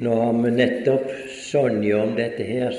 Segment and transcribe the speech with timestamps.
[0.00, 2.76] Nå har vi nettopp Sonja om dette her,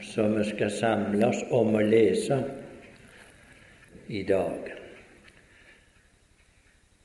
[0.00, 2.38] som vi skal samle oss om å lese
[4.08, 4.70] i dag.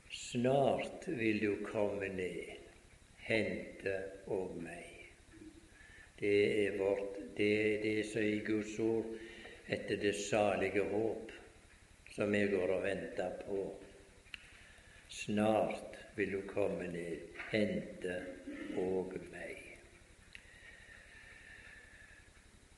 [0.08, 2.64] Snart vil du komme ned,
[3.28, 3.98] hente
[4.32, 4.88] og meg.
[6.16, 7.52] Det er vårt, det
[7.92, 9.12] er som i Guds ord
[9.68, 11.36] etter det salige håp
[12.16, 13.68] som vi går og venter på.
[15.10, 17.18] Snart vil du komme ned,
[17.50, 18.20] hente
[18.78, 19.56] og meg.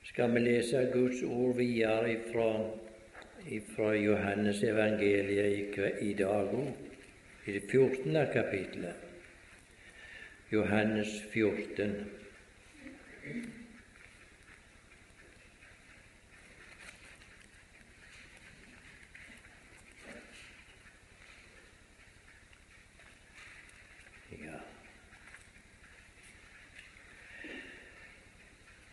[0.08, 2.48] Skal vi lese Guds ord videre ifra,
[3.52, 6.72] ifra Johannes evangeliet i, i dag òg,
[7.44, 8.16] i det 14.
[8.32, 9.08] kapittelet.
[10.52, 11.94] Johannes 14.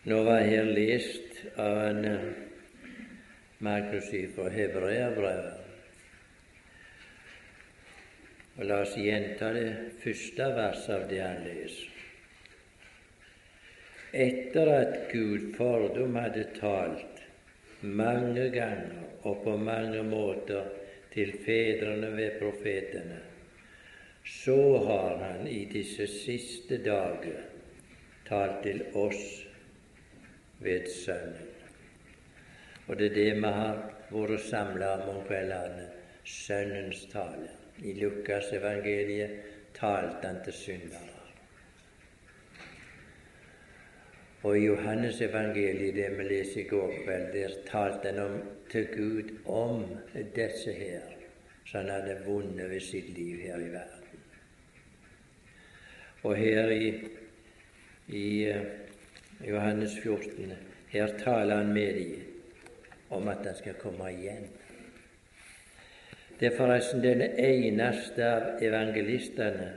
[0.03, 2.19] Nå var her lest av en eh,
[3.57, 5.55] Markus fra Hebreabrevet.
[8.55, 11.97] Og La oss gjenta det første verset av det han leser.
[14.15, 17.19] Etter at Gud fordom hadde talt
[17.83, 20.71] mange ganger og på mange måter
[21.11, 23.19] til fedrene ved profetene,
[24.23, 27.43] så har han i disse siste dager
[28.27, 29.48] talt til oss
[30.59, 31.47] ved Sønnen.
[32.87, 33.79] Og det er det vi har
[34.09, 35.85] vært samla om om kveldene
[36.25, 37.51] Sønnens tale.
[37.85, 39.37] I Lukas evangeliet
[39.77, 41.19] talte han til syndere.
[44.43, 48.35] Og i Johannes evangeliet, det vi leser i går kveld, der talte han om,
[48.71, 49.83] til Gud om
[50.35, 51.07] disse her,
[51.65, 54.23] som han hadde vunnet ved sitt liv her i verden.
[56.23, 56.93] Og her i,
[58.07, 58.53] i
[59.47, 60.53] Johannes 14.
[60.87, 62.15] Her taler han med dem
[63.09, 64.49] om at han skal komme igjen.
[66.39, 69.69] Det er forresten den eneste av evangelistene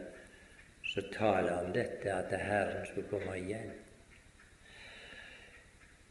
[0.92, 3.70] som taler om dette, at Herren skulle komme igjen.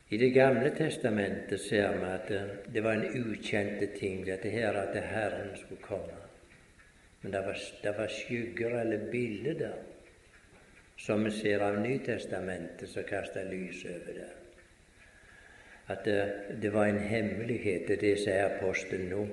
[0.09, 2.31] I Det gamle testamentet ser vi at
[2.73, 6.19] det var en ukjente ting, dette her at Herren skulle komme.
[7.21, 9.73] Men det var, det var skygger eller bilder
[11.05, 14.29] som vi ser av Nytestamentet, som kaster lys over det.
[15.89, 16.19] At det,
[16.61, 19.25] det var en hemmelighet, det sier apostelen nå.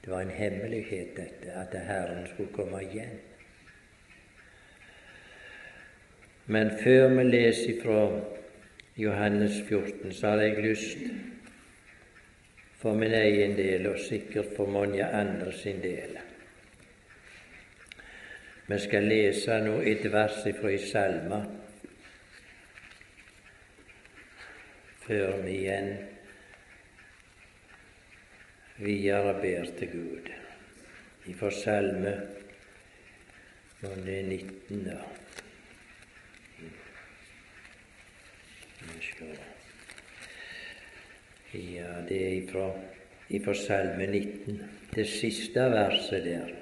[0.00, 3.18] Det var en hemmelighet, dette, at Herren skulle komme igjen.
[6.50, 8.00] Men før vi leser fra
[8.96, 11.04] Johannes 14, så har jeg lyst
[12.80, 16.18] for min egen del, og sikkert for mange andre sin del,
[18.70, 21.40] vi skal lese nå et vers fra i Salma
[25.02, 25.88] før vi igjen
[28.80, 30.30] videre ber til Gud.
[31.32, 32.14] Ifra Salme
[33.80, 35.00] når det er 19, da.
[41.54, 42.70] Ja, det er ifra,
[43.28, 44.62] ifra Salme 19,
[44.94, 46.59] det siste verset der.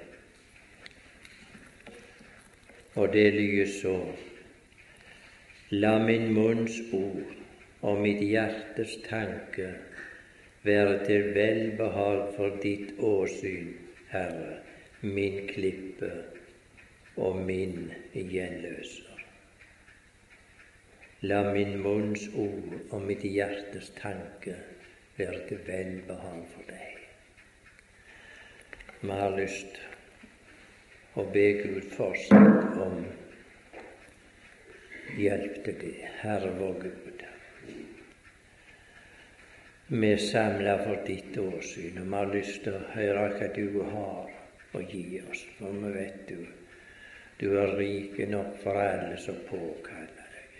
[2.99, 3.95] Og det lyder så
[5.71, 7.29] La min munns ord
[7.87, 9.69] og mitt hjertes tanke
[10.65, 13.69] være til velbehag for ditt åsyn,
[14.11, 14.57] Herre,
[15.01, 16.09] min klippe
[17.15, 19.23] og min gjenløser.
[21.31, 24.57] La min munns ord og mitt hjertes tanke
[25.21, 26.99] være til velbehag for deg.
[29.05, 29.79] Vi har lyst
[31.15, 33.05] og be Gud fortsatt om
[35.17, 37.23] hjelp til det, Herre vår Gud.
[39.89, 43.79] Vi er samla for ditt åsyn, og vi har lyst til å høre hva du
[43.89, 44.35] har
[44.77, 46.43] å gi oss, for vi vet du
[47.39, 50.55] du er rik nok for alle som påkaller deg.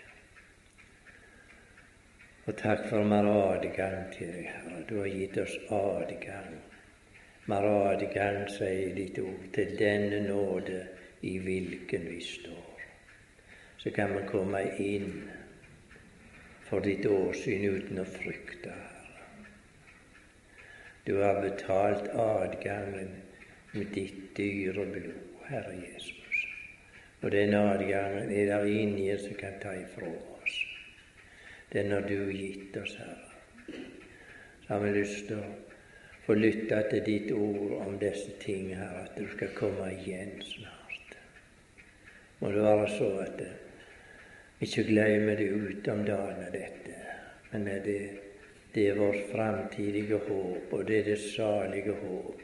[2.48, 4.80] Og takk for vi har adgang til deg, Herre.
[4.88, 6.56] Du har gitt oss adgang
[7.50, 10.80] Maradgang, sier ditt ord, til denne nåde
[11.20, 12.80] i hvilken vi står.
[13.76, 15.30] Så kan vi komme inn
[16.68, 18.96] for ditt åsyn uten å frykte, Herre.
[21.04, 23.14] Du har betalt adgangen
[23.72, 26.44] med ditt dyre blod, Herre Jesus.
[27.22, 30.58] Og den adgangen er der ingen som kan ta ifra oss.
[31.72, 33.80] Den har du gitt oss, Herre.
[34.66, 35.48] Så har vi lyst til å
[36.26, 40.79] få lytte til ditt ord om disse ting Herre, at du skal komme igjen snart.
[42.40, 43.42] Må det være så at
[44.60, 46.96] Ikke glemme det utom dagen dette,
[47.52, 47.94] men det,
[48.74, 52.42] det er vårt framtidige håp, og det er det salige håp,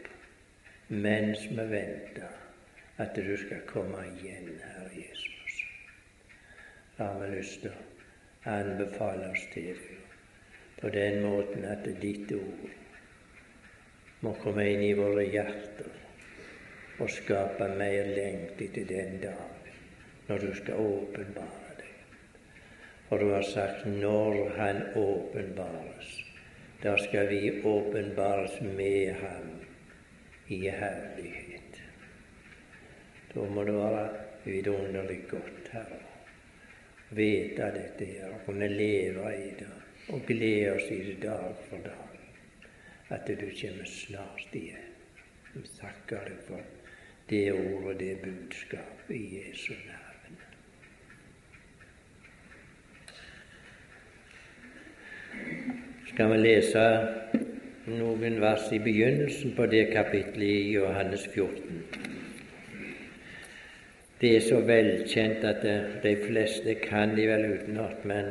[0.89, 2.33] mens vi venter
[2.97, 5.59] at du skal komme igjen, Herre Jesus.
[6.99, 9.85] La meg lyst til å anbefale oss til deg
[10.81, 12.73] på den måten at ditt ord
[14.25, 15.93] må komme inn i våre hjerter
[16.97, 19.56] og skape mer lengt etter den dag
[20.29, 21.67] når du skal åpenbare
[23.09, 26.09] for du har sagt når Han åpenbares,
[26.83, 29.53] da skal vi åpenbares med Ham
[30.47, 31.81] i herlighet.
[33.35, 34.09] Da må det være
[34.45, 36.03] vidunderlig godt, Herre,
[37.11, 39.73] vite dette her, og kunne leve i det
[40.09, 42.19] og glede oss i det dag for dag,
[43.11, 44.95] at du kommer snart igjen.
[45.55, 46.63] Vi takker deg for
[47.31, 50.06] det ordet det budskapet i Jesu navn.
[56.11, 56.85] Skal vi lese
[57.87, 61.83] noen vers i begynnelsen på det kapittelet i Johannes 14.
[64.21, 65.65] Det er så velkjent at
[66.03, 68.31] de fleste kan de vel utenat, men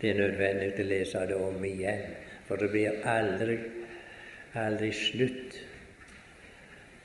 [0.00, 2.06] det er nødvendig å lese det om igjen,
[2.46, 3.58] for det blir aldri,
[4.54, 5.58] aldri slutt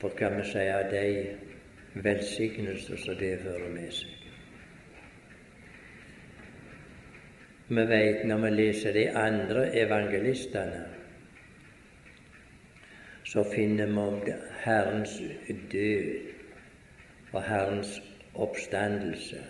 [0.00, 1.04] på hva vi sier de
[2.06, 4.15] velsignelser som det fører med seg.
[7.68, 10.84] Vi veit når vi leser de andre evangelistene,
[13.26, 14.20] så finner vi om
[14.62, 15.16] Herrens
[15.72, 17.96] død og Herrens
[18.34, 19.42] oppstandelse.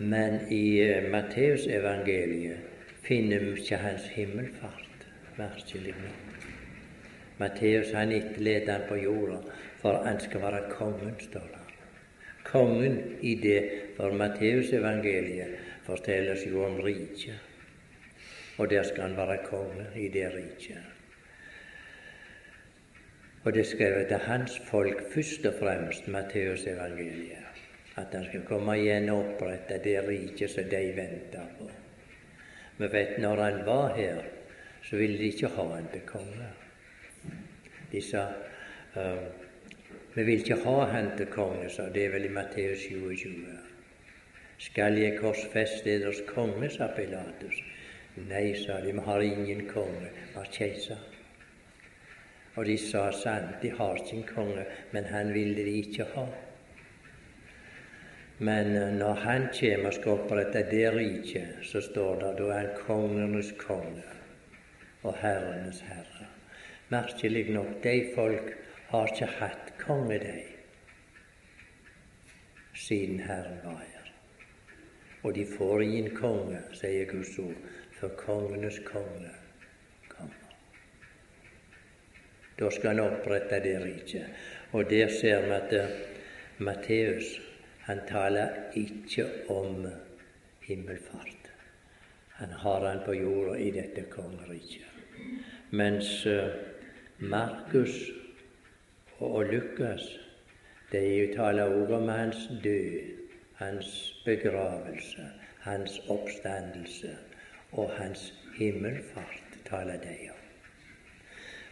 [0.00, 2.58] Men i uh, Matteusevangeliet
[3.06, 5.06] finner vi ikke hans himmelfart,
[5.38, 6.48] merkelig nok.
[7.38, 9.38] Matteus han etterlater han på jorda
[9.82, 11.63] for han skal være kongen, står det
[12.54, 13.60] kongen i det,
[13.96, 17.40] for Matteusevangeliet fortelles jo om riket.
[18.58, 20.90] Og der skal han være konge i det riket.
[23.44, 27.60] Og det er skrevet til hans folk først og fremst, Matteusevangeliet,
[27.96, 31.68] at han skal komme igjen og opprette det riket som de venter på.
[32.78, 34.22] Vi vet når han var her,
[34.82, 36.48] så ville de ikke ha han til konge.
[37.92, 38.24] De sa
[38.96, 39.43] uh,
[40.14, 43.32] vi vil ikke ha han til konge, sa det vel i Matteus 27.
[44.62, 47.58] Skal jeg korsfeste deres konge, sa Pilatus.
[48.28, 51.02] Nei, sa de, vi har ingen konge, vi har keiser.
[52.54, 54.62] Og de sa sant, de har sin konge,
[54.94, 56.26] men han ville de ikke ha.
[58.38, 62.60] Men eh, når han kommer og skal opprette det riket, så står det da er
[62.60, 64.06] han kongenes konge
[65.02, 66.28] og herrenes herre.
[66.90, 68.54] Merkelig nok, de folk
[68.94, 70.34] har ikke hatt konge, de,
[72.74, 74.10] siden Herren var her.
[75.22, 77.58] Og de får ingen konge, sier Guds ord,
[77.98, 79.32] før kongenes konge
[80.08, 80.52] kommer.
[82.58, 84.26] Da skal han opprette det riket.
[84.72, 85.94] Og der ser vi at uh,
[86.58, 87.40] Matteus
[87.84, 89.86] han taler ikke om
[90.64, 91.50] himmelfart.
[92.38, 94.86] Han har han på jorda i dette kongeriket.
[95.70, 96.52] Mens uh,
[97.18, 98.23] Markus
[99.24, 100.20] og lykkes.
[100.92, 103.00] jo taler også om hans død,
[103.54, 105.22] hans begravelse,
[105.60, 107.16] hans oppstandelse
[107.72, 110.40] og hans himmelfart taler de om.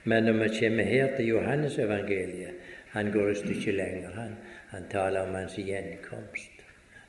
[0.05, 2.51] Men når vi kommer her til Johannesevangeliet,
[2.91, 4.11] han går et stykke lenger.
[4.11, 4.37] Han,
[4.69, 6.51] han taler om hans gjenkomst.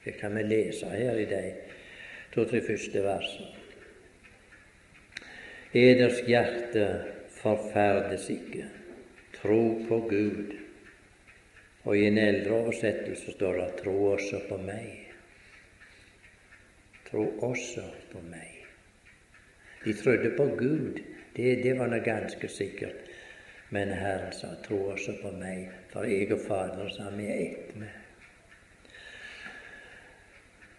[0.05, 1.53] Det kan vi lese her i de
[2.33, 3.47] to-tre første versene.
[5.73, 6.87] Eders hjerte
[7.41, 8.65] forferdes ikke
[9.43, 10.53] tro på Gud.
[11.83, 15.09] Og i en eldre oversettelse står det 'tro også på meg'.
[17.09, 18.63] Tro også på meg.
[19.85, 21.01] De trodde på Gud,
[21.35, 23.11] det, det var nå ganske sikkert.
[23.69, 27.75] Men Herren sa 'tro også på meg', for jeg og Fader sa vi er ett
[27.75, 27.99] med.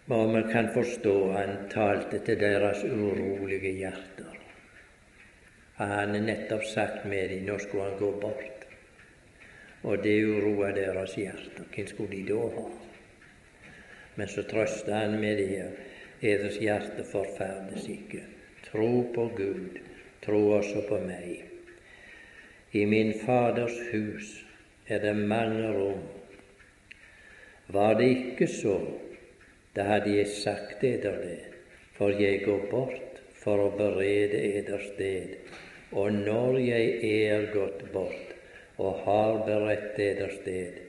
[0.07, 4.44] Og vi kan forstå han talte til deres urolige hjerter.
[5.77, 8.63] Han hadde nettopp sagt med dem nå skulle han gå bort.
[9.83, 11.65] Og det uroa deres hjerte.
[11.73, 12.67] Hvem skulle de da ha?
[14.15, 15.73] Men så trøsta han med det her.
[16.21, 18.23] Eders hjerte forferdes ikke.
[18.69, 19.81] Tro på Gud,
[20.23, 21.43] tro også på meg.
[22.71, 24.31] I min Faders hus
[24.87, 26.01] er det mange rom.
[27.67, 28.79] Var det ikke så,
[29.75, 31.39] da hadde jeg sagt eder det,
[31.97, 35.35] for jeg går bort for å berede eder sted.
[35.95, 38.33] Og når jeg er gått bort,
[38.77, 40.79] og har beredt eder sted,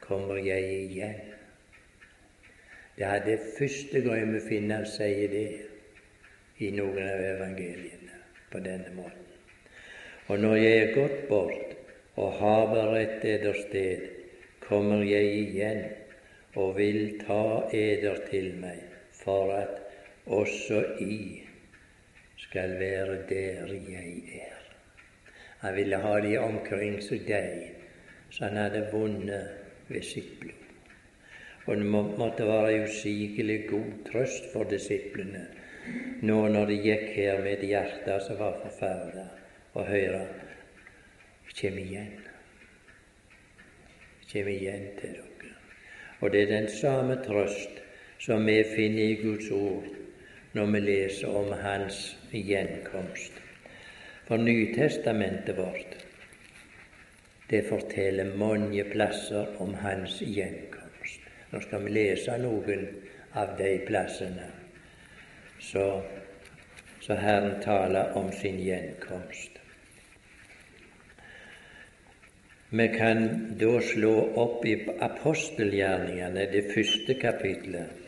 [0.00, 1.18] kommer jeg igjen
[2.96, 5.48] Det er det første gang vi finner sier det
[6.64, 8.16] i noen av evangeliene
[8.50, 9.26] på denne måten.
[10.28, 11.76] Og når jeg er gått bort
[12.16, 14.08] og har beredt eder sted,
[14.64, 15.84] kommer jeg igjen
[16.56, 18.80] og vil ta eder til meg,
[19.12, 19.78] for at
[20.26, 21.47] også I
[22.48, 24.54] skal være der jeg er.
[25.60, 27.74] Han ville ha de omkring seg, deg,
[28.30, 30.64] så han hadde vunnet ved sitt blod.
[31.68, 35.44] Og det måtte være usigelig god trøst for disiplene
[36.28, 39.24] nå når de gikk her med et hjerte som var forferda,
[39.74, 40.26] og høre
[41.58, 42.10] Kjem igjen.
[44.28, 45.52] Kjem igjen til dere.
[46.20, 47.80] Og det er den samme trøst
[48.20, 49.97] som vi finner i Guds ord
[50.58, 52.02] når vi leser om Hans
[52.34, 53.32] gjenkomst.
[54.26, 55.94] For Nytestamentet vårt,
[57.50, 61.20] det forteller mange plasser om Hans gjenkomst.
[61.52, 62.88] Nå skal vi lese noen
[63.38, 64.50] av de plassene
[65.60, 66.02] så,
[67.00, 69.62] så Herren taler om sin gjenkomst.
[72.70, 73.24] Vi kan
[73.58, 74.12] da slå
[74.42, 78.07] opp i apostelgjerningene, det første kapitlet.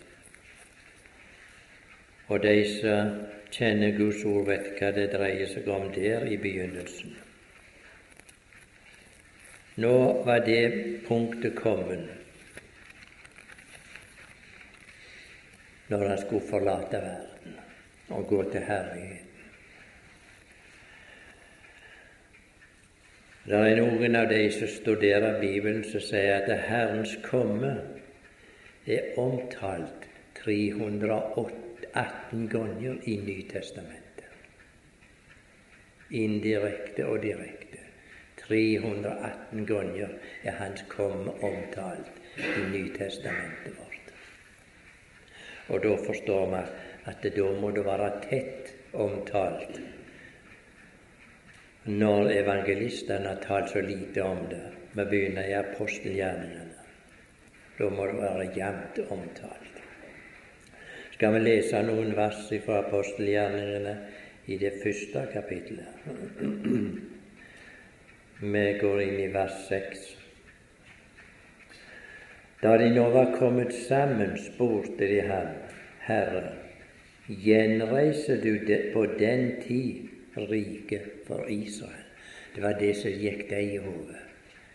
[2.30, 3.10] Og de som
[3.50, 7.16] kjenner Guds ord, vet hva det dreier seg om der i begynnelsen.
[9.80, 9.94] Nå
[10.26, 10.62] var det
[11.06, 12.06] punktet kommet
[15.90, 17.56] når han skulle forlate verden
[18.14, 19.26] og gå til herligheten.
[23.50, 27.72] Det er noen av de som studerer Bibelen, som sier at Herrens komme
[28.86, 30.06] er omtalt
[31.92, 34.24] 318 ganger i Nytestamentet.
[36.10, 37.78] Indirekte og direkte.
[38.46, 44.12] 318 ganger er Hans komme omtalt i Nytestamentet vårt.
[45.68, 46.62] Og da forstår vi
[47.10, 49.80] at da må det være tett omtalt
[51.90, 54.66] når evangelistene har talt så lite om det.
[54.92, 56.86] Vi begynner i apostelgjerningene.
[57.78, 59.69] Da må det være jevnt omtalt.
[61.20, 63.90] Skal vi lese noen vers fra apostelgjerningene
[64.48, 66.06] i det første kapittelet?
[68.40, 70.06] Vi går inn i vers seks.
[72.62, 75.50] Da de nå var kommet sammen, spurte de ham,
[76.06, 76.54] Herre,
[77.28, 78.56] gjenreiser du
[78.94, 82.06] på den tid riket for Israel.
[82.54, 84.24] Det var det som gikk deg i hodet.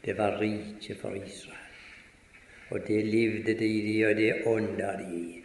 [0.06, 1.74] Det var riket for Israel.
[2.70, 5.42] Og det levde de i, og det ånda de i.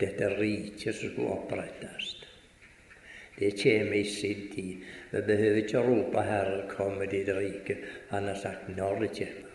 [0.00, 2.16] Dette riket som skulle opprettes.
[3.38, 4.76] Det kommer i sin tid.
[5.10, 7.76] Vi behøver ikke rope 'Herre, komme ditt rike'.
[8.08, 9.50] Han har sagt når det kommer.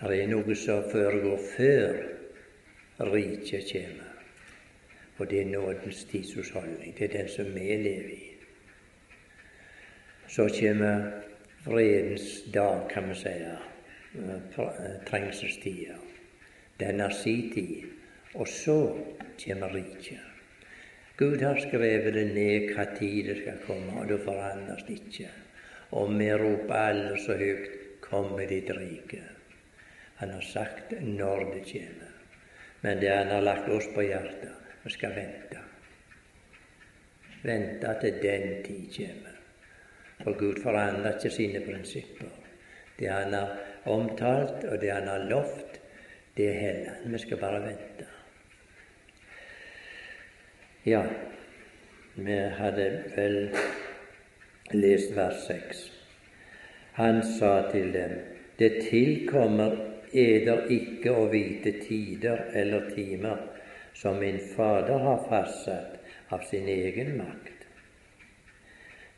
[0.00, 1.96] Det er noe som foregår før
[3.00, 4.10] riket kommer.
[5.18, 6.98] Og det er nådens tidshusholdning.
[6.98, 8.32] Det er den som vi lever i.
[10.28, 11.10] Så kommer
[11.64, 13.34] fredens dag, kan vi si,
[15.06, 15.94] trengselstida.
[16.80, 17.99] Den er sin tid.
[18.34, 18.96] Og så
[19.44, 20.20] kommer riket.
[21.16, 25.28] Gud har skrevet det ned hva tid det skal komme, og det forandres ikke.
[25.98, 29.22] Og vi roper alle så høyt 'Kom med ditt rike'.
[30.16, 32.12] Han har sagt når det kommer.
[32.80, 35.58] Men det han har lagt oss på hjertet, vi skal vente.
[37.42, 39.36] Vente til den tid kommer.
[40.22, 42.32] For Gud forandrer ikke sine prinsipper.
[42.98, 45.80] Det han har omtalt, og det han har lovt,
[46.36, 48.19] det heller Vi skal bare vente.
[50.84, 51.04] Ja,
[52.14, 53.50] vi hadde vel
[54.72, 55.82] lest vers 6.
[56.96, 58.14] Han sa til dem,
[58.56, 59.76] det tilkommer
[60.16, 63.44] eder ikke å vite tider eller timer
[63.92, 66.00] som min Fader har fastsatt
[66.32, 67.66] av sin egen makt.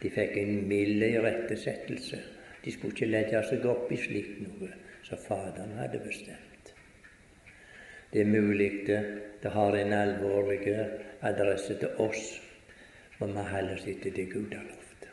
[0.03, 2.19] De fikk en mild irettesettelse.
[2.65, 4.75] De skulle ikke legge seg opp i slikt noe
[5.07, 6.52] som Faderen hadde bestemt.
[8.13, 9.01] Det er mulig det,
[9.43, 10.61] det har en alvorlig
[11.25, 12.41] adresse til oss,
[13.19, 15.09] for vi holder oss etter det Gud har lovt.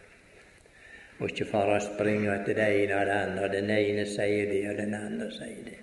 [1.19, 3.47] Og ikke fare å springe etter det ene og det andre.
[3.55, 5.79] Den ene sier det, og den andre sier det.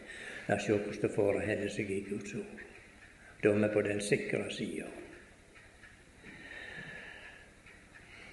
[0.47, 1.41] La oss se hvordan det får
[1.75, 2.63] seg i Guds ord.
[3.43, 4.87] Da er vi på den sikre sida.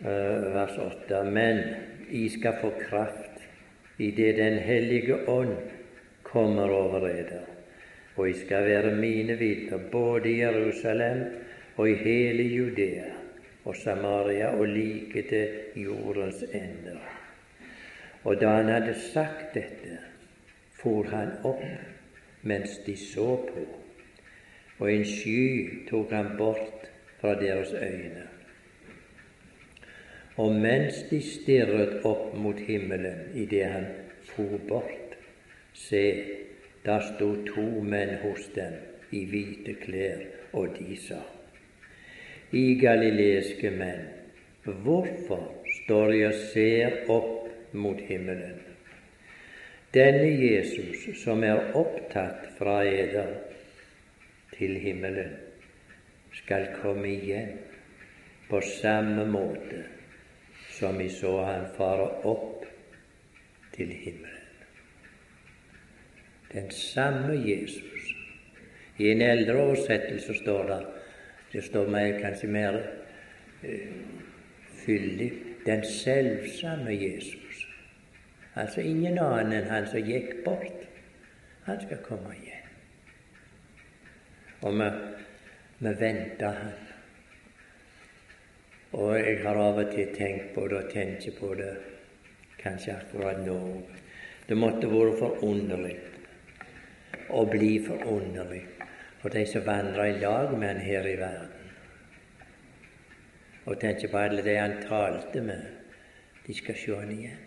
[0.03, 1.23] Eh, vers 8.
[1.23, 1.63] Men
[2.09, 3.43] I skal få kraft
[3.97, 5.57] idet Den hellige ånd
[6.23, 7.45] kommer over eder,
[8.15, 11.23] og I skal være mine vitner både i Jerusalem
[11.75, 13.09] og i hele Judea
[13.65, 16.99] og Samaria og like til jordens ender.
[18.23, 19.97] Og da han hadde sagt dette,
[20.79, 21.63] for han opp
[22.43, 23.65] mens de så på
[24.83, 25.39] og en sky
[25.87, 26.87] tok han bort
[27.21, 28.25] fra deres øyne.
[30.37, 33.85] Og mens de stirret opp mot himmelen idet han
[34.33, 35.15] for bort,
[35.73, 36.03] se,
[36.83, 38.75] da sto to menn hos dem
[39.11, 41.21] i hvite klær, og de sa:"
[42.51, 44.03] I galileiske menn,
[44.65, 45.47] hvorfor
[45.77, 48.59] står de og ser opp mot himmelen?
[49.93, 53.33] Denne Jesus som er opptatt fra eder
[54.57, 55.33] til himmelen,
[56.33, 57.57] skal komme igjen
[58.49, 59.83] på samme måte
[60.73, 62.65] som vi så han fare opp
[63.75, 64.32] til himmelen.
[66.53, 68.13] Den samme Jesus.
[68.97, 70.81] I en eldre oversettelse står det
[71.53, 72.77] det står mer, kanskje mer
[73.63, 73.89] uh,
[74.85, 75.31] fyldig
[75.65, 77.65] den selvsamme Jesus.
[78.55, 80.87] Altså ingen annen enn han som gikk bort.
[81.65, 82.71] Han skal komme igjen.
[84.61, 84.89] Og vi,
[85.79, 86.73] vi venter han.
[88.93, 91.71] Og jeg har av og til tenkt på det og tenker på det
[92.59, 93.59] kanskje akkurat nå.
[94.47, 95.95] Det måtte vært forunderlig
[97.29, 98.63] å bli forunderlig
[99.21, 101.69] for de som vandrer i lag med han her i verden.
[103.65, 105.63] Og tenker på alle de han talte med.
[106.43, 107.39] De skal se han igjen.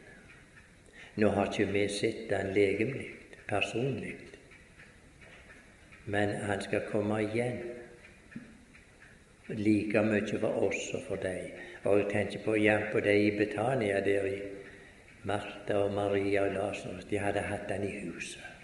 [1.20, 3.10] Nå har ikke vi sett han legemlig,
[3.48, 4.14] personlig,
[6.06, 7.60] men han skal komme igjen
[9.48, 11.52] like mye for oss og for deg.
[11.84, 14.36] Og jeg tenker på, ja, på de i Betania, der i
[15.26, 17.06] Martha og Maria og Lasarus.
[17.10, 18.55] De hadde hatt han i huset.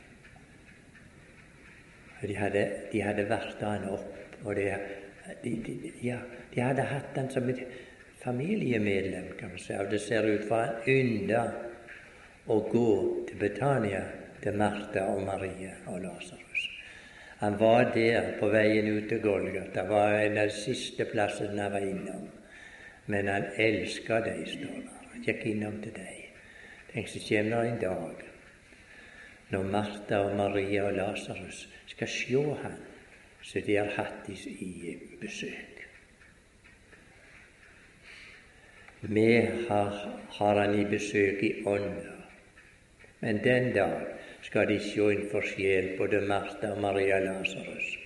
[2.23, 2.63] De hadde,
[2.93, 4.69] de hadde vært han opp, og de,
[5.43, 6.21] de, ja,
[6.55, 7.65] de hadde hatt han som et
[8.23, 9.75] familiemedlem, kan man si.
[9.75, 11.43] Og det ser ut for han ynda
[12.47, 12.93] å gå
[13.29, 14.05] til Betania,
[14.43, 16.69] til Martha og Maria og Lasarus.
[17.43, 19.83] Han var der på veien ut til Golgata.
[19.83, 22.27] Det var en av de siste plassene han var innom.
[23.11, 25.23] Men han elska deg, står det.
[25.27, 26.29] Gikk innom til deg.
[26.93, 28.32] Tenk så kommer det en dag
[29.53, 32.79] når Martha og Maria og Lasarus skal se han
[33.43, 35.83] som de har hatt i besøk.
[39.03, 39.29] Vi
[39.69, 39.97] har,
[40.39, 42.17] har han i besøk i ånda,
[43.21, 43.99] men den dag
[44.43, 47.97] skal de sjå en forskjell, både Martha og Maria og Lasarus.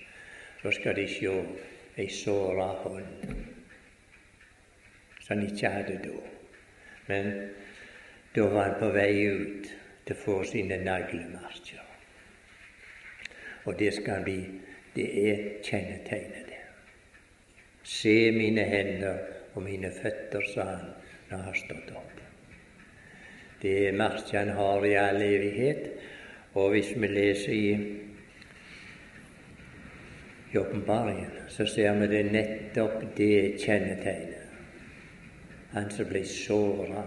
[0.63, 1.37] Så skal de sjå
[1.97, 3.29] ei såra hånd
[5.27, 6.19] som han ikke hadde da.
[7.07, 7.33] Men
[8.35, 9.71] da var han på vei ut
[10.07, 11.83] til å få sine naglemarker.
[13.67, 14.41] Og det skal bli
[14.97, 16.61] Det er kjennetegnet, det.
[17.85, 19.19] Se mine hender
[19.53, 20.87] og mine føtter, sa han
[21.29, 22.23] når han stått opp.
[23.61, 25.91] Det er merket han har i all evighet,
[26.57, 27.69] og hvis vi leser i,
[30.55, 34.49] i åpenbaringen, så ser vi det nettopp det kjennetegnet.
[35.77, 37.05] Han som ble såra,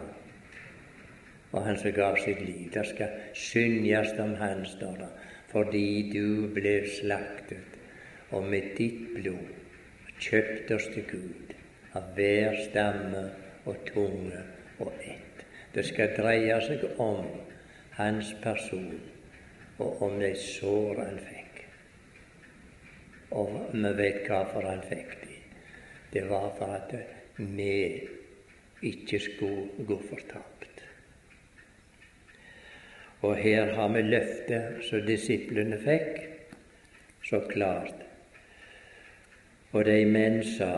[1.51, 2.69] og han som gav sitt liv.
[2.73, 5.09] Det skal synges om han, står det,
[5.51, 7.79] fordi du ble slaktet,
[8.29, 9.55] og med ditt blod
[10.19, 11.53] kjøpt oss til Gud
[11.97, 13.23] av hver stamme
[13.65, 14.41] og tunge
[14.79, 15.45] og ett.
[15.73, 17.25] Det skal dreie seg om
[17.97, 18.99] hans person
[19.79, 21.63] og om de sår han fikk.
[23.39, 25.35] Og vi vet hvorfor han fikk de.
[26.13, 26.95] Det var for at
[27.37, 27.73] vi
[28.89, 30.58] ikke skulle gå fortapt.
[33.21, 36.21] Og her har vi løftet som disiplene fikk,
[37.27, 38.05] så klart.
[39.75, 40.71] Og de menn sa,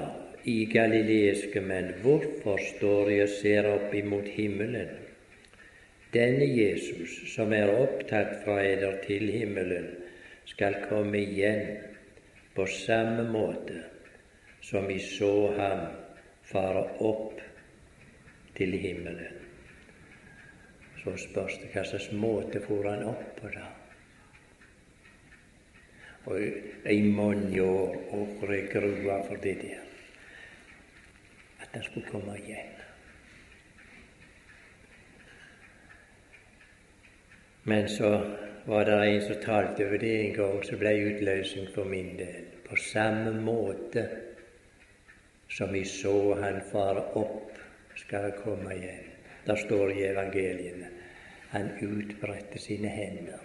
[0.50, 4.90] i galileiske menn, hvorfor står de og ser opp imot himmelen?
[6.12, 9.92] Denne Jesus, som er opptatt fra eder til himmelen,
[10.50, 11.78] skal komme igjen
[12.58, 13.78] på samme måte
[14.62, 15.86] som vi så ham
[16.52, 17.40] fare opp
[18.58, 19.41] til himmelen.
[21.02, 23.68] Så spørs det hva slags måte for han opp på da.
[26.30, 26.38] Og
[26.94, 27.96] i mange år
[28.54, 29.82] jeg grua for det der,
[31.62, 32.78] at han skulle komme igjen.
[37.64, 38.12] Men så
[38.66, 42.46] var det en som talte over det en gang, som ble utløsning for min del.
[42.70, 44.06] På samme måte
[45.50, 47.58] som vi så han fare opp,
[47.96, 49.11] skal han komme igjen.
[49.46, 50.90] Der står i evangeliene
[51.52, 53.40] han utbredte sine hender,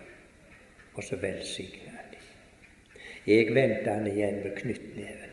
[0.94, 2.26] og så velsigna han dem.
[3.26, 5.32] Jeg venter han igjen med knyttneven.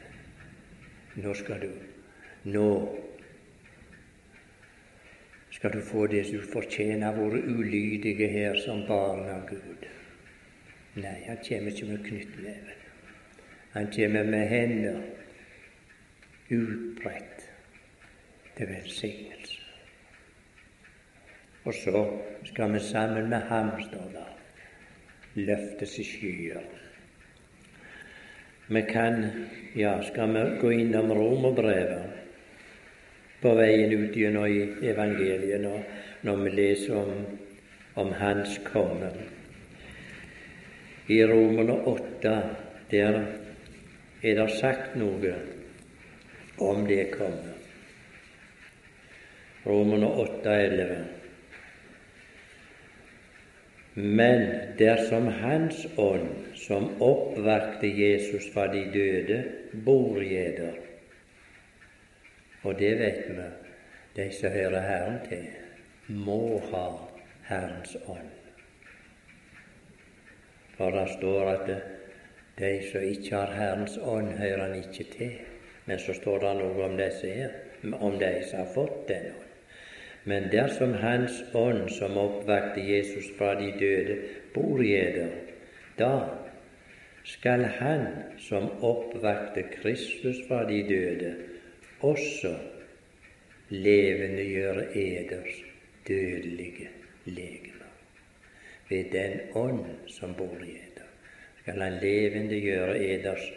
[1.21, 1.73] Nå skal du
[2.43, 2.69] Nå
[5.52, 9.86] skal du få det du fortjener, av våre ulydige her som barn av Gud.
[10.99, 12.82] Nei, han kommer ikke med knyttneven.
[13.78, 14.99] Han kommer med hender
[16.52, 17.47] utbredt
[18.58, 19.62] til velsignelse.
[21.63, 22.06] Og så
[22.43, 24.32] skal vi sammen med ham, står der,
[25.36, 26.65] løftes i skyer.
[28.67, 29.26] Vi kan,
[29.76, 32.04] ja, skal vi gå innom Romerbrevet
[33.41, 34.47] på veien ut gjennom
[34.84, 35.63] evangeliet
[36.23, 37.26] når, vi leser om,
[37.95, 39.12] om Hans komme.
[41.12, 42.38] I Romerne åtte,
[42.91, 43.19] der
[44.23, 45.34] er det sagt noe
[46.63, 47.52] om det kommer.
[49.67, 51.22] Romerne 8,11.
[53.93, 60.79] Men dersom Hans ånd, som oppvakte Jesus fra de døde, bor i eder
[62.63, 63.45] Og det vet vi,
[64.15, 65.45] de som hører Herren til,
[66.08, 66.88] må ha
[67.49, 68.32] Herrens ånd.
[70.77, 71.71] For det står at
[72.58, 75.39] de som ikke har Herrens ånd, hører Han ikke til.
[75.86, 77.58] Men så står det noe om disse her,
[77.99, 79.42] om de som har fått den ånd.
[80.23, 84.17] Men dersom Hans ånd, som oppvakte Jesus fra de døde,
[84.53, 85.33] bor i eder,
[85.99, 86.13] da
[87.27, 88.07] skal Han
[88.39, 91.33] som oppvakte Kristus fra de døde,
[92.03, 92.53] også
[93.69, 95.59] levendegjøre eders
[96.07, 96.89] dødelige
[97.25, 97.91] legemer.
[98.89, 101.07] Ved den ånd som bor i eder,
[101.62, 103.51] skal Han levendegjøre eders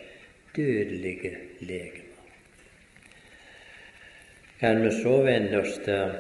[0.56, 2.02] dødelige legemer.
[4.60, 6.14] Kan vi så vende oss til,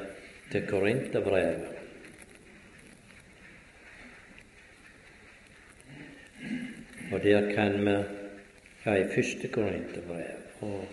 [0.52, 1.76] til Korinterbrevet?
[7.12, 7.90] Og der kan vi
[8.86, 10.88] ja, i første Korinterbrev og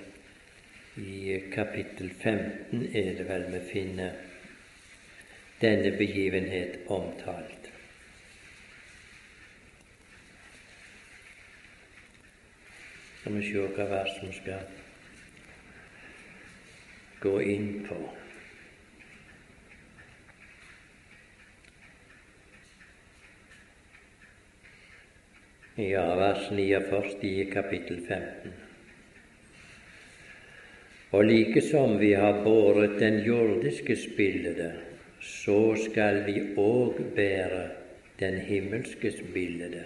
[0.98, 4.12] i kapittel 15 er det vel vi finner
[5.62, 7.70] denne begivenhet omtalt.
[13.20, 14.66] Skal vi se hva vers vi skal
[17.24, 18.23] gå inn på.
[25.76, 28.52] Ja, vers 49 i kapittel 15.
[31.10, 34.68] Og like som vi har båret den jordiske spillede,
[35.20, 37.64] så skal vi òg bære
[38.20, 39.82] den himmelske spillede.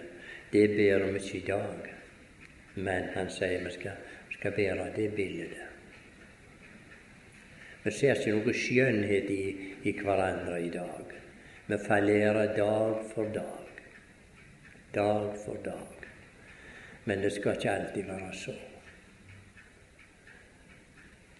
[0.52, 1.88] Det bærer vi ikke i dag,
[2.74, 3.96] men han sier vi skal,
[4.34, 5.56] skal bære det bildet.
[7.86, 9.56] Vi ser ikke noe skjønnhet i,
[9.88, 11.16] i hverandre i dag.
[11.72, 13.67] Vi fallerer dag for dag.
[14.94, 16.08] Dag for dag.
[17.04, 18.54] Men det skal ikke alltid være så.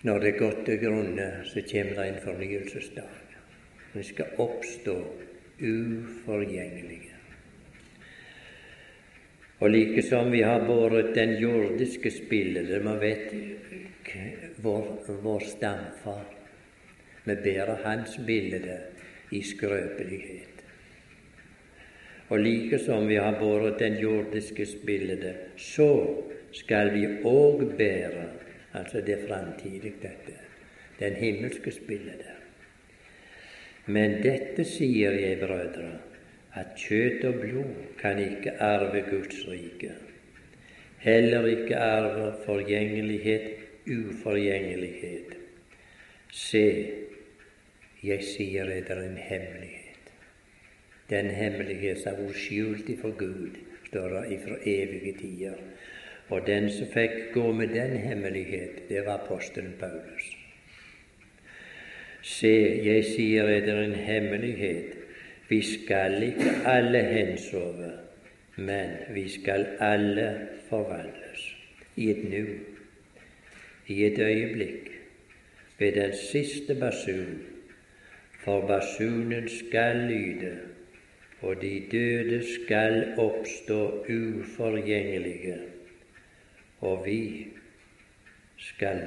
[0.03, 3.37] Når det er gått til grunne, så kommer det en fornyelsesdag.
[3.93, 4.97] Vi skal oppstå
[5.59, 7.15] uforgjengelige.
[9.59, 13.33] Og like som vi har båret den jordiske spillet, Vi vet
[14.63, 14.87] vår,
[15.23, 16.39] vår stamfar
[17.29, 18.79] vi bærer hans bilde
[19.31, 20.58] i skrøpelighet.
[22.29, 25.89] Og like som vi har båret den jordiske bilde, så
[26.53, 28.27] skal vi òg bære
[28.77, 30.35] altså det framtidig, dette,
[31.01, 32.35] den himmelske bilde.
[33.87, 35.95] Men dette sier jeg, brødre,
[36.59, 39.95] at kjøtt og blod kan ikke arve Guds rike,
[41.01, 43.49] heller ikke arve forgjengelighet,
[43.89, 45.37] uforgjengelighet.
[46.29, 46.67] Se,
[48.05, 49.78] jeg sier dere en hemmelighet.
[51.11, 53.57] Den hemmelighet som var skjult ifra Gud,
[53.89, 55.57] står det ifra evige tider.
[56.29, 60.27] Og den som fikk gå med den hemmelighet, det var apostelen Paulus.
[62.23, 62.53] Se,
[62.85, 64.97] jeg sier dere en hemmelighet.
[65.49, 67.93] Vi skal ikke alle hensove,
[68.57, 70.29] men vi skal alle
[70.69, 71.47] forvandles.
[71.97, 72.45] I et nu,
[73.87, 74.91] i et øyeblikk,
[75.79, 77.39] ved den siste basun
[78.45, 80.59] for basunen skal lyde,
[81.41, 85.59] og de døde skal oppstå uforgjengelige,
[86.81, 87.47] og vi
[88.59, 89.03] skal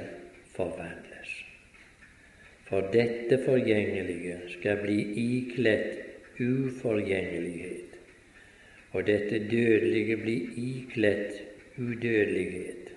[0.56, 1.32] forvandles.
[2.68, 7.98] For dette forgjengelige skal bli ikledt uforgjengelighet,
[8.92, 11.42] og dette dødelige blir ikledt
[11.78, 12.88] udødelighet.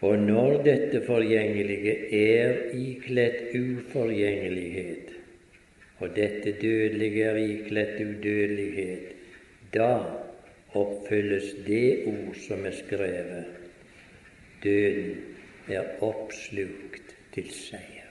[0.00, 5.19] Og når dette forgjengelige er ikledt uforgjengelighet,
[6.00, 9.12] og dette dødelige er ikledt udødelighet,
[9.74, 9.90] da
[10.72, 13.44] oppfylles det ord som er skrevet.
[14.64, 15.16] Døden
[15.68, 18.08] er oppslukt til seier.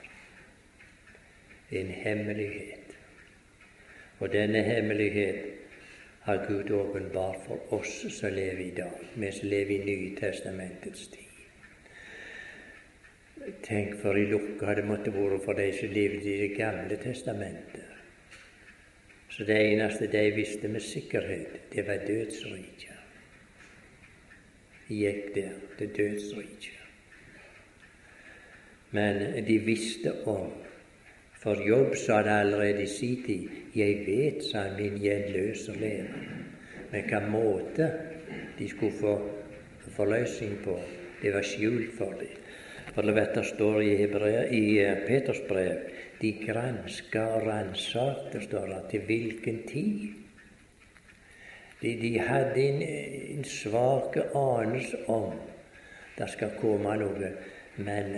[1.71, 2.97] En hemmelighet.
[4.19, 5.39] Og denne hemmelighet
[6.21, 11.28] har Gud åpenbart for oss som lever i dag, vi lever i Nytestamentets tid.
[13.63, 17.85] Tenk for i lukka det måtte vært for de som levde i Det gamle testamentet.
[19.29, 22.95] Så det eneste de visste med sikkerhet, det var dødsriket.
[24.87, 26.75] De gikk der til dødsriket.
[28.91, 30.51] Men de visste om
[31.39, 33.49] For Jobb sa det allerede i sin tid.
[33.75, 36.25] Jeg vet, sa han, min gjenløser lever.
[36.91, 37.87] Men hva måte
[38.57, 39.13] de skulle få
[39.95, 40.75] forløsning på,
[41.21, 42.35] det var skjult for dem.
[42.93, 45.89] For det vet det står i, Hebrea, i eh, Peters brev
[46.21, 50.07] de granska og ransakte, står det, til hvilken tid.
[51.81, 52.81] De, de hadde en,
[53.37, 55.37] en svak anelse om
[56.17, 57.29] det skal komme noe,
[57.79, 58.09] men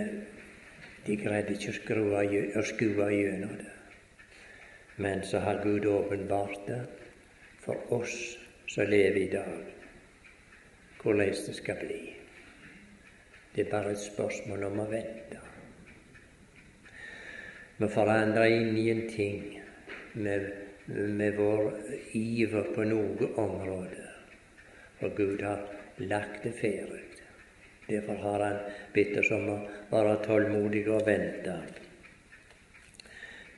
[1.06, 1.98] de greide ikke
[2.58, 3.76] å skue gjennom det.
[5.02, 6.82] Men så har Gud åpenbart det
[7.62, 8.16] for oss
[8.66, 9.62] som lever i dag,
[11.02, 12.21] hvordan det skal bli.
[13.54, 15.40] Det er bare et spørsmål om å vente.
[17.76, 19.60] Vi forandrer ingenting
[20.12, 20.48] med,
[20.86, 21.68] med vår
[22.16, 24.08] iver på noe område,
[25.00, 25.66] for Gud har
[26.00, 27.02] lagt det ferdig.
[27.88, 28.58] Derfor har Han
[28.94, 29.58] bedt oss om å
[29.90, 31.56] være tålmodige og vente.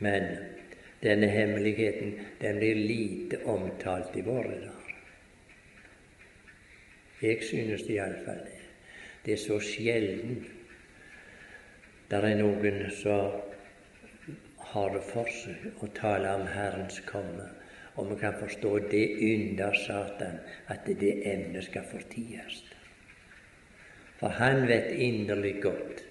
[0.03, 0.27] Men
[1.05, 4.99] denne hemmeligheten den blir lite omtalt i våre dager.
[7.21, 8.54] Jeg synes iallfall det.
[9.25, 10.45] Det er så sjelden
[12.11, 13.41] der er noen som
[14.75, 17.47] har det for seg å tale om Herrens komme,
[17.97, 20.41] og vi kan forstå det ynder Satan
[20.73, 22.61] at det emnet skal forties.
[24.21, 26.05] For han vet inderlig godt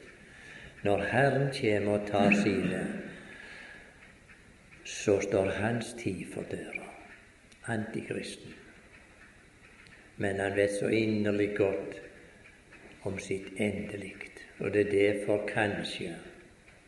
[0.84, 2.82] når Herren kommer og tar sine,
[4.84, 6.89] så står hans tid for døra,
[7.71, 8.58] antikristen.
[10.17, 12.02] Men han vet så inderlig godt
[13.03, 14.39] om sitt endelikt.
[14.59, 16.15] Og det er derfor kanskje,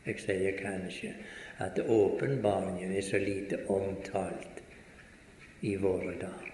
[0.06, 1.13] jeg sier kanskje,
[1.60, 4.62] at åpenbaringen er så lite omtalt
[5.62, 6.51] i våre dager.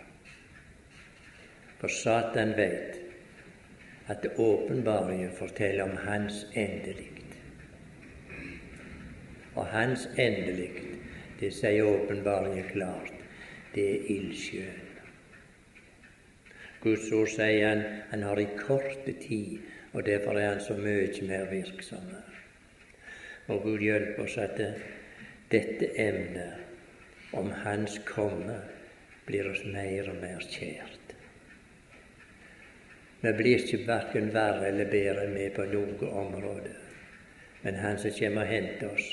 [1.81, 2.99] For Satan vet
[4.07, 7.37] at åpenbaringen forteller om hans endelikt.
[9.55, 10.85] Og hans endelikt,
[11.39, 13.13] det sier åpenbaringen klart,
[13.75, 14.80] det er ildsjøen.
[16.81, 19.59] Guds ord sier han han har i korte tid,
[19.93, 22.07] og derfor er han så mye mer virksom.
[23.47, 24.59] Og Gud hjelpe oss at
[25.51, 28.57] dette emnet om Hans komme
[29.27, 31.15] blir oss mer og mer kjært.
[33.21, 36.73] Vi blir ikke verken verre eller bedre med på noe område.
[37.61, 39.11] Men Han som kommer og henter oss,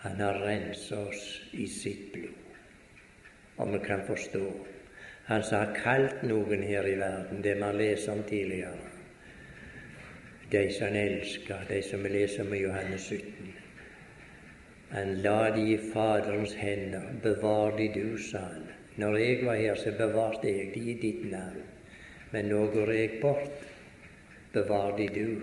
[0.00, 2.54] han har renset oss i sitt blod.
[3.60, 4.44] Og vi kan forstå
[5.30, 8.88] han som har kalt noen her i verden, det vi har lest om tidligere.
[10.50, 13.52] De som han elsker, de som vi leser om i Johannes 17.
[14.90, 17.06] Han la de i Faderens hender.
[17.22, 18.66] Bevar de du, sa han.
[18.98, 21.62] Når jeg var her, så bevarte jeg de i ditt navn.
[22.34, 23.64] Men nå går jeg bort.
[24.50, 25.42] Bevar de du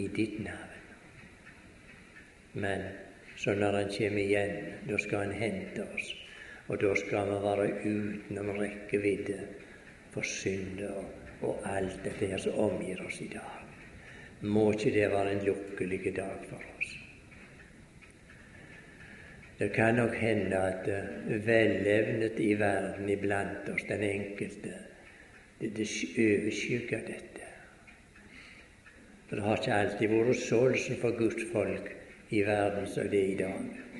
[0.00, 0.76] i ditt navn.
[2.54, 2.88] Men
[3.36, 6.14] så når han kommer igjen, da skal han hente oss.
[6.68, 9.38] Og da skal vi være utenom rekkevidde
[10.14, 11.02] for synder
[11.42, 13.60] og, alt dette her som omgir oss i dag.
[14.40, 16.94] Må ikke det være en lukkelig dag for oss?
[19.58, 20.88] Det kan nok hende at
[21.46, 24.72] vellevnet i verden iblant oss, den enkelte,
[25.60, 27.50] det, det overskygger dette.
[29.28, 31.92] For det har ikke alltid vært sånn for Guds folk
[32.34, 33.93] i verden som det er i dag.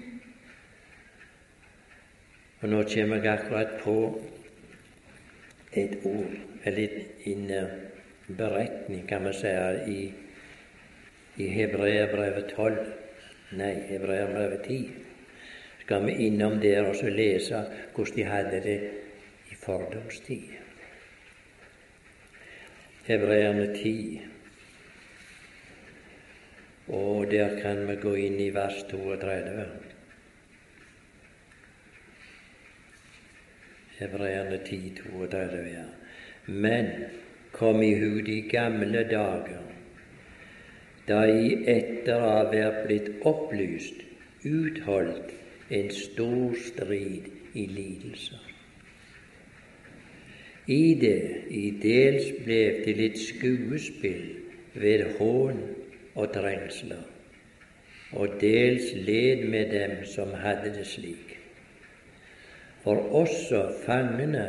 [2.64, 3.94] Og nå kommer jeg akkurat på
[5.76, 6.30] et ord,
[6.64, 6.88] eller
[7.28, 7.50] en
[8.38, 9.52] beretning, kan man si,
[9.92, 9.98] i,
[11.36, 12.78] i Hebreabrevet 12.
[13.60, 14.80] Nei, Hebreabrevet 10.
[15.84, 18.80] Skal vi innom der og så lese hvordan de hadde det
[19.52, 20.56] i fordomstid.
[23.04, 24.20] Hebreerne 10.
[26.88, 29.83] Og der kan vi gå inn i vers 32.
[33.98, 35.84] Hebreerne 10, 32.
[36.46, 36.90] Men
[37.52, 39.62] kom i hu de gamle dager,
[41.06, 44.02] da I etter å ha blitt opplyst
[44.48, 45.34] utholdt
[45.78, 48.50] en stor strid i lidelser.
[50.66, 54.24] I det i dels ble til et skuespill
[54.80, 55.60] ved hån
[56.14, 57.04] og trengsler,
[58.16, 61.33] og dels led med dem som hadde det slik.
[62.84, 64.44] For også fangene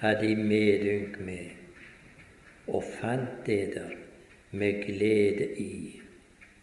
[0.00, 1.50] hadde de medynk med,
[2.66, 3.90] og fant eder
[4.56, 6.00] med glede i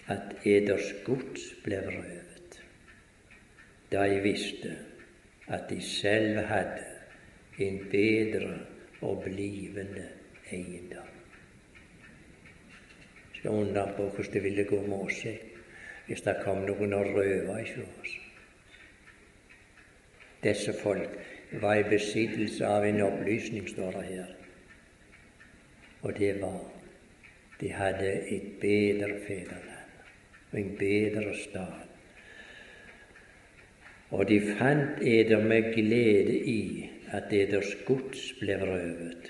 [0.09, 2.57] at eders gods ble røvet,
[3.91, 4.73] da de visste
[5.47, 6.89] at de selv hadde
[7.61, 8.57] en bedre
[9.01, 10.07] og blivende
[10.51, 11.13] eiendom.
[13.33, 15.21] Skal undre på hvordan det ville gå med oss
[16.07, 18.20] hvis det kom noen og røva hos oss.
[20.43, 21.17] Disse folk
[21.61, 24.29] var i besittelse av en opplysning, står det her.
[26.01, 26.61] Og det var
[27.61, 29.67] de hadde et bedre fedreland
[30.51, 31.83] og en bedre stad.
[34.11, 39.29] Og de fant eder med glede i at eders gods ble røvet.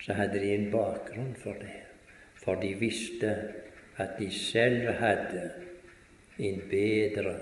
[0.00, 1.82] Så hadde de en bakgrunn for det,
[2.44, 3.34] for de visste
[3.96, 5.50] at de selv hadde
[6.38, 7.36] en bedre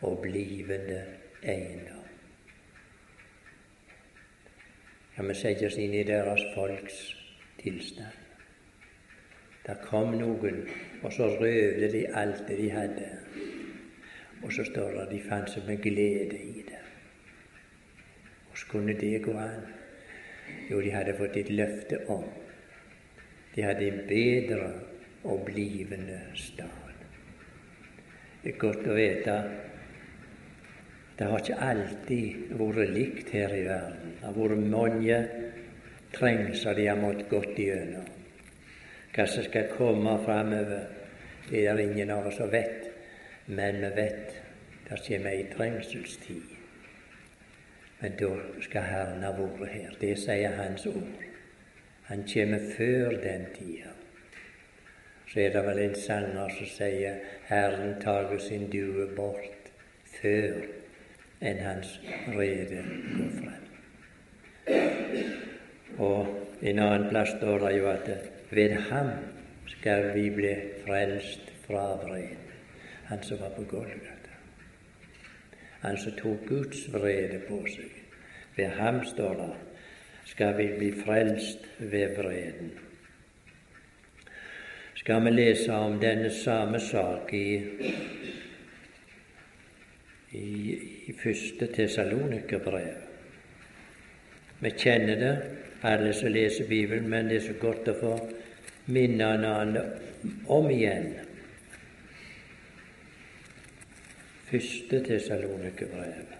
[0.00, 1.02] og blivende
[1.48, 2.06] eiendom.
[5.16, 6.98] Kan vi sette oss inn i deres folks
[7.62, 8.24] tilstand?
[9.66, 10.62] Der kom noen,
[11.02, 13.08] og så røvde de alt det de hadde.
[14.42, 16.84] Og så står det de fant seg med glede i det.
[18.48, 19.66] Hvordan kunne det gå an?
[20.70, 22.24] Jo, de hadde fått et løfte om
[23.58, 24.72] de hadde en bedre
[25.24, 26.92] og blivende stad.
[28.42, 29.34] Det er godt å vite
[31.18, 34.12] det har ikke alltid vært likt her i verden.
[34.20, 35.16] Det har vært mange
[36.14, 38.06] trengsler de har måttet gått igjennom.
[39.16, 40.86] Hva som skal komme framover,
[41.48, 42.86] det er ingen av oss som vet.
[43.50, 44.38] Men vi vet
[44.88, 46.54] det kommer ei trengselstid.
[47.98, 48.30] Men da
[48.62, 49.98] skal Herren ha vært her.
[50.00, 51.28] Det sier Hans ord.
[52.08, 53.90] Han kommer før den tida.
[55.28, 59.72] Så er det vel en sanger som sier 'Herren tager sin due bort
[60.22, 60.77] før
[61.40, 62.00] enn hans
[62.34, 62.82] rede
[63.16, 63.64] går frem.
[65.98, 66.26] Og
[66.62, 68.10] en annen plass står det jo at
[68.50, 69.10] ved ham
[69.66, 70.54] skal vi bli
[70.86, 72.44] frelst fra vreden.
[73.08, 74.34] Han som var på Golgata.
[75.80, 77.94] Han som tok Guds vrede på seg.
[78.56, 79.54] Ved ham, står det,
[80.26, 82.72] skal vi bli frelst ved vreden.
[84.94, 87.62] Skal vi lese om denne samme sak i
[90.32, 92.96] i, i første Tessalonikerbrev.
[94.60, 95.36] Vi kjenner det,
[95.82, 98.12] alle som leser Bibelen, men det er så godt å få
[98.92, 99.84] minne hverandre
[100.52, 101.14] om igjen.
[104.50, 106.36] Første Tessalonikerbrev.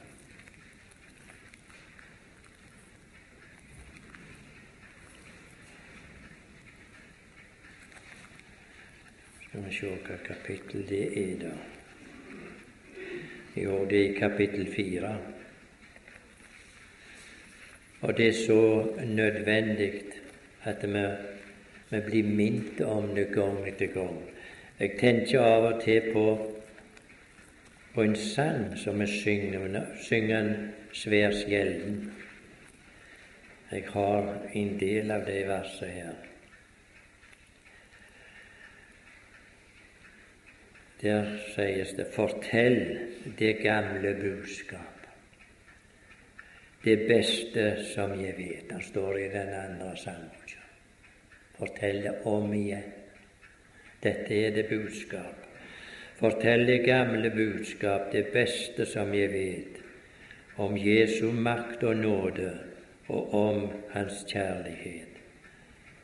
[9.49, 11.57] Skal vi se hva kapittel det er, da.
[13.63, 15.19] Jo, det er i kapittel fire.
[18.01, 19.93] Og det er så nødvendig
[20.63, 21.05] at vi,
[21.91, 24.21] vi blir minnet om det gang etter gang.
[24.79, 26.25] Jeg tenker av og til på,
[27.95, 30.55] på en sang som vi synger, synger
[30.95, 32.13] svært sjelden.
[33.73, 36.15] Jeg har en del av det versene her.
[41.03, 42.99] Der sies det 'fortell
[43.39, 44.99] det gamle budskap'.
[46.85, 48.73] Det beste som jeg vet.
[48.73, 50.31] Han står i den andre sangen.
[51.59, 52.93] Fortell det om igjen.
[54.03, 55.47] Dette er det budskap.
[56.17, 59.83] Fortell det gamle budskap, det beste som jeg vet,
[60.57, 62.59] om Jesu makt og nåde
[63.09, 65.19] og om Hans kjærlighet.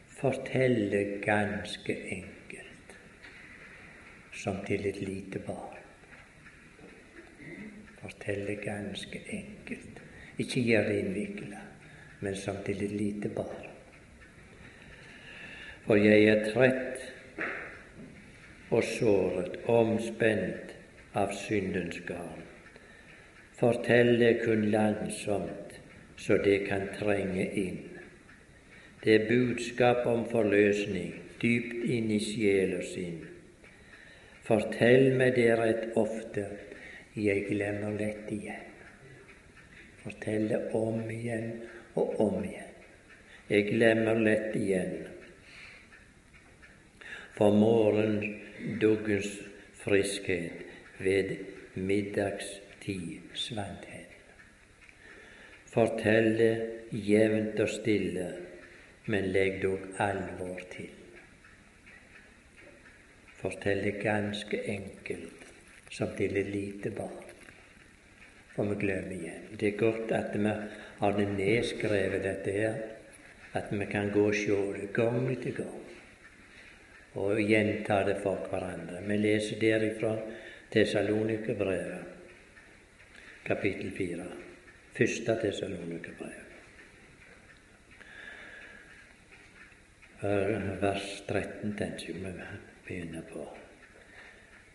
[0.08, 2.43] Fortell det ganske enkelt
[4.34, 5.76] som til et lite barn.
[8.00, 10.00] Forteller ganske enkelt.
[10.38, 11.60] Ikke gjør det innvikla,
[12.20, 13.70] men som til et lite barn.
[15.86, 17.04] For jeg er trett
[18.70, 20.74] og såret, omspent
[21.14, 22.42] av syndens garn.
[23.54, 25.76] Fortell det kun langsomt,
[26.16, 27.84] så det kan trenge inn.
[29.04, 33.22] Det er budskap om forløsning dypt inn i sjel og sinn
[34.44, 36.42] Fortell meg det rett ofte,
[37.16, 38.72] jeg glemmer lett igjen.
[40.02, 41.46] Fortell det om igjen
[41.96, 42.74] og om igjen.
[43.48, 44.98] Jeg glemmer lett igjen.
[47.38, 49.30] For morgenduggens
[49.80, 50.60] friskhet
[51.00, 51.32] ved
[51.80, 54.10] middagstid svant hen.
[55.72, 56.52] Fortell det
[57.08, 58.28] jevnt og stille,
[59.08, 60.93] men legg dog alvor til
[63.44, 65.44] forteller ganske enkelt
[65.92, 67.20] som til et lite barn.
[68.54, 69.46] for vi glemmer igjen.
[69.58, 70.50] Det er godt at vi
[70.98, 72.74] har det nedskrevet, dette her,
[73.52, 75.80] at vi kan gå og se det gang etter gang
[77.14, 79.02] og gjenta det for hverandre.
[79.06, 80.16] Vi leser derifra
[80.70, 82.04] Tessalonikerbrevet,
[83.46, 84.26] kapittel 4.
[84.94, 86.40] Første Tessalonikerbrev.
[90.80, 92.32] Vers 13 tenker vi
[92.86, 93.48] begynner på.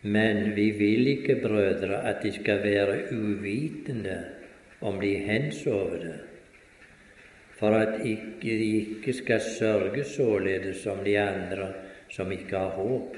[0.01, 4.25] Men vi vil ikke, brødre, at de skal være uvitende
[4.81, 6.19] om de hensovne,
[7.59, 11.73] for at ikke, de ikke skal sørge således som de andre
[12.09, 13.17] som ikke har håp.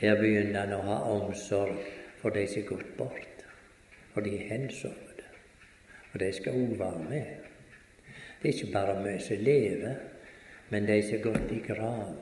[0.00, 1.82] Her begynner han å ha omsorg
[2.22, 3.44] for de som er gått bort,
[4.14, 5.26] for de hensovne.
[6.12, 7.50] Og de skal òg være med.
[8.40, 9.98] Det er ikke bare vi som lever,
[10.70, 12.14] men de som er gått i grav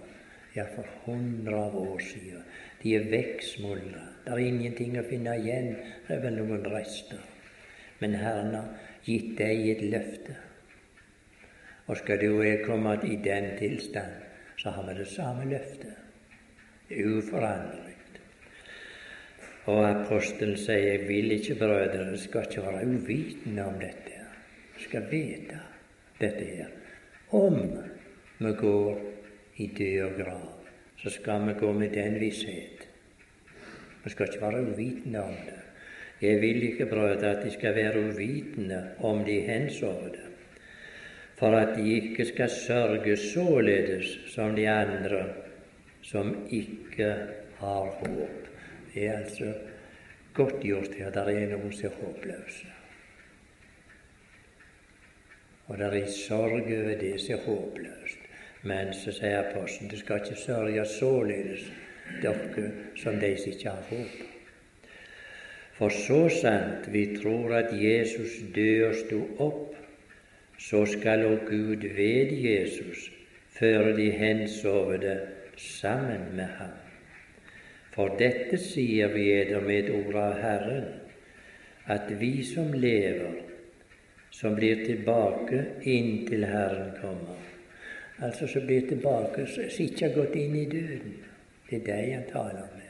[0.54, 2.44] ja, for hundre av år siden.
[2.82, 4.04] De er vekksmuldra.
[4.24, 5.74] Det er ingenting å finne igjen.
[6.06, 7.20] Det er vel noen rester.
[7.98, 8.68] Men Herren har
[9.06, 10.36] gitt deg et løfte.
[11.88, 14.24] Og skal du komme i den tilstand,
[14.60, 15.96] så har vi det samme løftet.
[16.88, 17.88] Uforanderlig.
[19.68, 24.08] Og apostelen sier, 'Jeg vil ikke, brødre, dere skal ikke være uvitende om dette.'
[24.78, 25.58] Jeg skal vite
[26.20, 26.68] dette her.
[27.30, 27.56] Om
[28.38, 29.07] vi går
[29.58, 30.44] i død og grav,
[31.02, 32.88] så skal vi gå med den visshet.
[34.04, 35.58] Vi skal ikke være uvitende om det.
[36.22, 40.24] Jeg vil ikke, brødre, at de skal være uvitende om de hensovne,
[41.38, 45.26] for at de ikke skal sørge således som de andre
[46.02, 47.14] som ikke
[47.58, 48.48] har håp.
[48.94, 49.52] Det er altså
[50.34, 51.10] godt gjort her.
[51.10, 52.70] Det er noen som er håpløse.
[55.68, 58.17] Og det er sorg over det som er håpløst.
[58.68, 61.68] Men så sier apostelen du skal ikke sørge således
[62.22, 64.18] dere som de som ikke har håp.
[65.78, 69.76] For så sant vi tror at Jesus døde og sto opp,
[70.58, 73.04] så skal òg Gud ved Jesus
[73.58, 75.14] føre de hensovne
[75.56, 76.74] sammen med ham.
[77.94, 80.88] For dette sier vi eder med ord av Herren,
[81.86, 83.38] at vi som lever,
[84.34, 87.47] som blir tilbake inntil Herren kommer,
[88.18, 91.16] altså som blir tilbake, som ikke har gått inn i døden.
[91.68, 92.84] Det er det han taler om her.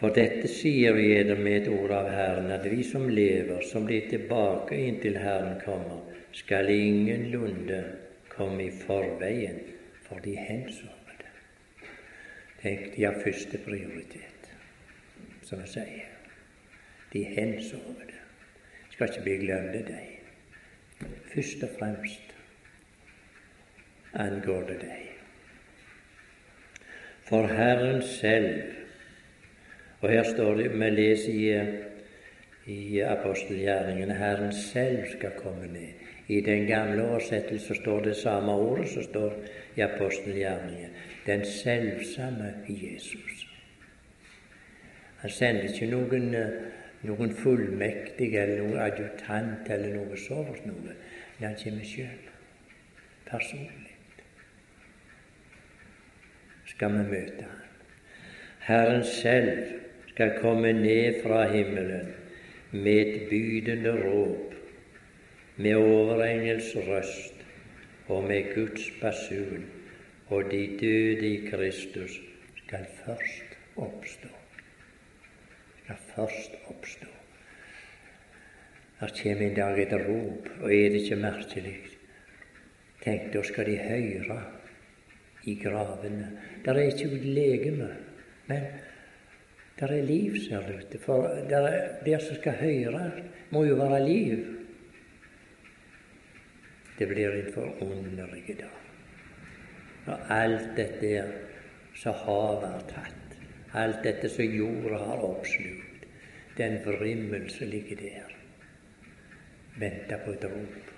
[0.00, 4.08] For dette sier vi med et ord av Herren, at vi som lever, som blir
[4.08, 6.00] tilbake inntil Herren kommer,
[6.32, 7.82] skal ingenlunde
[8.32, 9.60] komme i forveien
[10.06, 10.96] for de hensovne.
[12.60, 14.48] Tenk, de har første prioritet,
[15.48, 16.08] som jeg sier.
[17.12, 18.16] De hensovne.
[18.92, 20.19] Skal ikke bli glemte, de
[21.34, 22.34] først og fremst
[24.14, 25.06] angår det deg.
[27.30, 28.62] For Herren selv
[30.00, 36.06] Og her står det, vi leser i, i apostelgjerningene, Herren selv skal komme ned.
[36.28, 39.34] I den gamle oversettelsen står det samme ordet som står
[39.76, 40.90] i apostelgjerningen.
[41.26, 43.46] Den selvsamme Jesus.
[45.20, 46.34] Han sender ikke noen
[47.06, 50.96] noen fullmektig eller noen adjutant eller noe sånt noe.
[51.38, 52.26] Men han kommer sjøl,
[53.28, 53.96] personlig.
[56.70, 57.66] Skal vi møte han.
[58.66, 59.70] Herren selv
[60.12, 62.12] skal komme ned fra himmelen
[62.70, 64.54] med et bydende råp,
[65.56, 67.40] med overengels røst
[68.08, 69.64] og med Guds basun,
[70.28, 72.20] og de døde i Kristus
[72.62, 74.39] skal først oppstå
[76.20, 77.06] først oppstå.
[79.00, 81.76] Det kommer en dag et rop, og er det ikke merkelig?
[83.00, 84.36] Tenk, da skal de høre
[85.48, 86.28] i gravene.
[86.64, 87.88] Der er ikke legeme,
[88.46, 88.66] men
[89.80, 91.70] der er liv, ser det ut For der,
[92.04, 93.12] der som skal høre,
[93.50, 94.44] må jo være liv.
[96.98, 98.76] Det blir en forunderlig dag.
[100.06, 101.24] Og alt dette
[101.96, 103.20] som havet har tatt
[103.72, 105.89] alt dette som jorda har oppslukt,
[106.60, 108.36] den vrimmel som ligger der,
[109.80, 110.90] venter på et rop.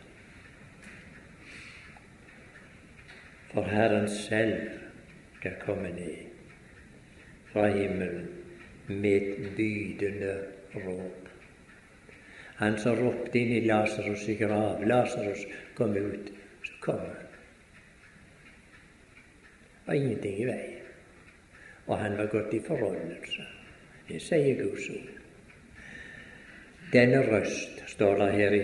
[3.53, 4.71] For Herren selv
[5.39, 6.29] skal komme ned
[7.53, 8.29] fra himmelen
[8.89, 10.35] med et bydende
[10.75, 11.29] råp.
[12.63, 14.85] Han som ropte inn i Lasarus' grav.
[14.87, 15.47] Lasarus
[15.77, 16.33] kom ut.
[16.63, 17.27] Så kom han.
[19.83, 20.83] Det var ingenting i veien
[21.87, 23.45] og han var gått i forholdelse.
[24.09, 25.22] Det sier Guds ord.
[26.93, 28.55] Denne røst står det her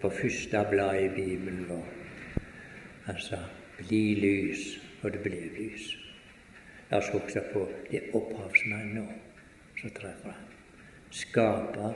[0.00, 1.84] på første blad i Bibelen vår.
[3.04, 3.38] Han sa
[3.78, 5.96] 'bli lys', og det ble lys.
[6.90, 9.08] La oss huske på det opphavsmannen
[9.80, 10.48] som treffer ham.
[11.10, 11.94] Skaper.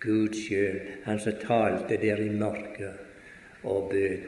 [0.00, 2.98] Gud sjøl, han som talte der i mørket
[3.62, 4.18] og bød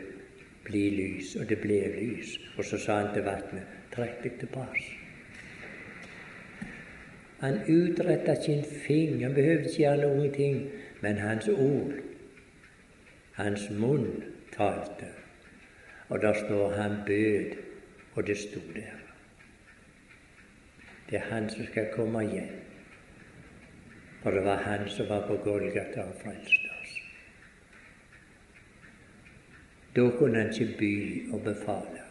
[0.65, 2.39] bli lys, og det ble lys.
[2.57, 5.00] Og så sa han til vannet, trekk deg tilbake.
[7.41, 10.57] Han utretta sin finger, han behøvde ikke gjøre noen ting,
[11.01, 11.95] men hans ord,
[13.39, 14.11] hans munn,
[14.53, 15.09] talte.
[16.09, 17.57] Og der står han bød,
[18.15, 18.99] og det sto der.
[21.11, 22.53] Det er han som skal komme igjen.
[24.23, 26.95] For det var han som var på Golgata og frelste oss.
[29.97, 30.95] Da kunne han ikke by
[31.33, 32.05] og befale.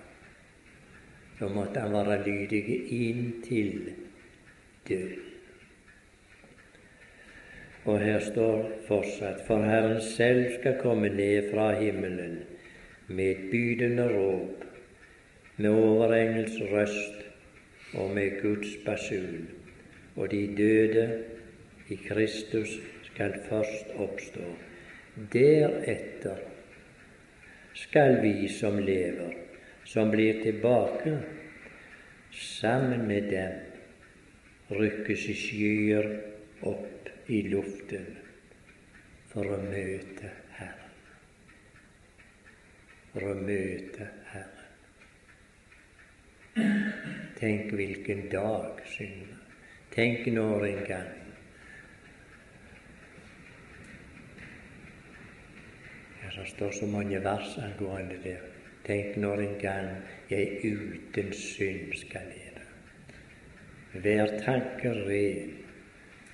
[1.39, 3.93] Da måtte han være lydig inntil
[4.87, 5.29] døden.
[7.85, 12.41] Og her står fortsatt For Herren selv skal komme ned fra himmelen
[13.07, 14.65] med et bydende råp,
[15.57, 17.25] med overengels røst
[17.93, 19.47] og med Guds basun,
[20.15, 21.23] og de døde
[21.89, 24.45] i Kristus skal først oppstå.
[25.33, 26.37] Deretter
[27.73, 29.33] skal vi som lever,
[29.85, 31.17] som blir tilbake,
[32.31, 33.68] sammen med dem
[34.69, 36.09] rykkes i skyer
[36.69, 38.05] opp i luften
[39.29, 40.95] for å møte Herren.
[43.13, 44.55] For å møte Herren.
[47.39, 49.37] Tenk hvilken dag, synger
[49.93, 51.19] Tenk når en gang
[56.39, 58.37] Det står så mange vers angående det.
[58.85, 59.89] Tenk når en gang
[60.29, 62.48] jeg uten synd skal lede.
[63.89, 65.55] Vær tanke ren,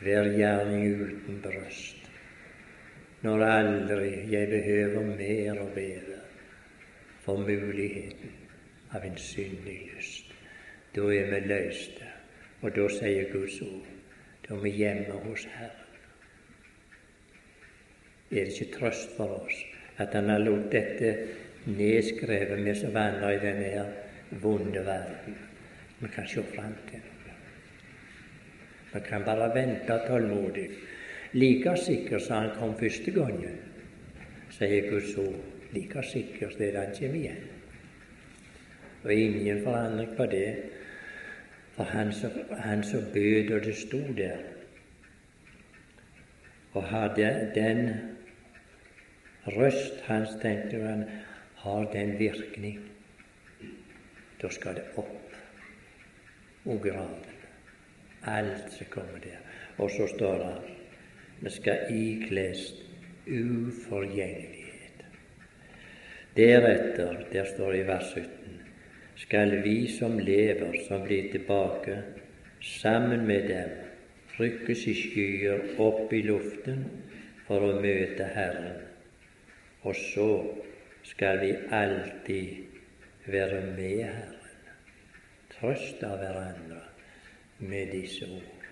[0.03, 2.01] vær gjerning uten brøst.
[3.23, 6.19] Når aldri jeg behøver mer og bedre
[7.23, 8.35] for muligheten
[8.91, 10.35] av en syndig lyst.
[10.95, 12.11] Da er vi løste,
[12.61, 13.87] og da sier Guds ord,
[14.43, 15.81] da er vi hjemme hos Herren.
[18.35, 19.63] Er det ikke trøst for oss
[19.97, 21.15] at Han har latt dette
[21.65, 23.91] nedskrevet, med så vandrer i denne her
[24.43, 25.37] vonde verden.
[25.99, 27.14] Vi kan se fram til
[28.95, 30.69] Vi kan bare vente tålmodig.
[31.33, 33.57] Like sikker som han kom første gangen,
[34.55, 35.41] sier Guds ord,
[35.75, 37.41] like sikkert er det han kommer igjen.
[39.03, 40.55] Og ingen forandring på det,
[41.75, 44.39] for han som, han som bød, og det sto der,
[46.73, 47.93] og hadde den
[49.57, 51.07] røst hans, tenkte han,
[51.65, 52.79] har den virkning.
[54.41, 55.35] Da skal det opp
[56.65, 57.34] og graven.
[58.25, 59.41] Alt som kommer der.
[59.77, 60.73] Og så står det
[61.41, 62.61] vi skal ikles
[63.27, 65.03] uforgjengelighet.
[66.37, 68.29] Deretter, der står det i vers 17,
[69.15, 72.01] skal vi som lever, som blir tilbake,
[72.61, 73.77] sammen med dem,
[74.39, 76.85] rykkes i skyer opp i luften
[77.47, 78.85] for å møte Herren
[79.85, 80.29] og så
[81.03, 82.55] skal vi alltid
[83.25, 84.31] være med Herren,
[85.53, 86.64] trøste hverandre
[87.57, 88.67] med disse ord.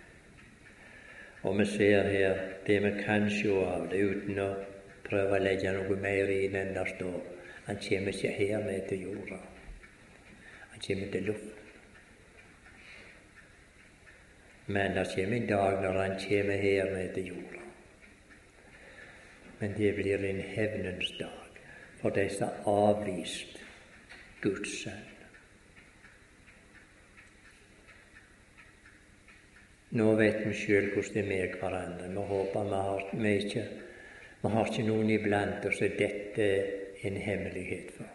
[1.44, 4.50] Og vi ser her det vi kan se av det, uten å
[5.04, 7.20] prøve å legge noe mer i det enn det står.
[7.66, 9.42] Han kommer ikke her ned til jorda.
[10.72, 11.60] Han kommer til luften.
[14.68, 17.64] Men det kommer en dag når han kommer her ned til jorda
[19.64, 21.60] men det blir en hevnens dag
[22.02, 23.62] for de som har avvist
[24.42, 25.13] Guds sønn.
[29.94, 32.08] Nå vet vi sjøl hvordan det er med hverandre.
[32.10, 33.66] Vi håper vi har, vi ikke,
[34.42, 36.72] vi har ikke noen iblant oss som dette er
[37.06, 38.10] en hemmelighet for.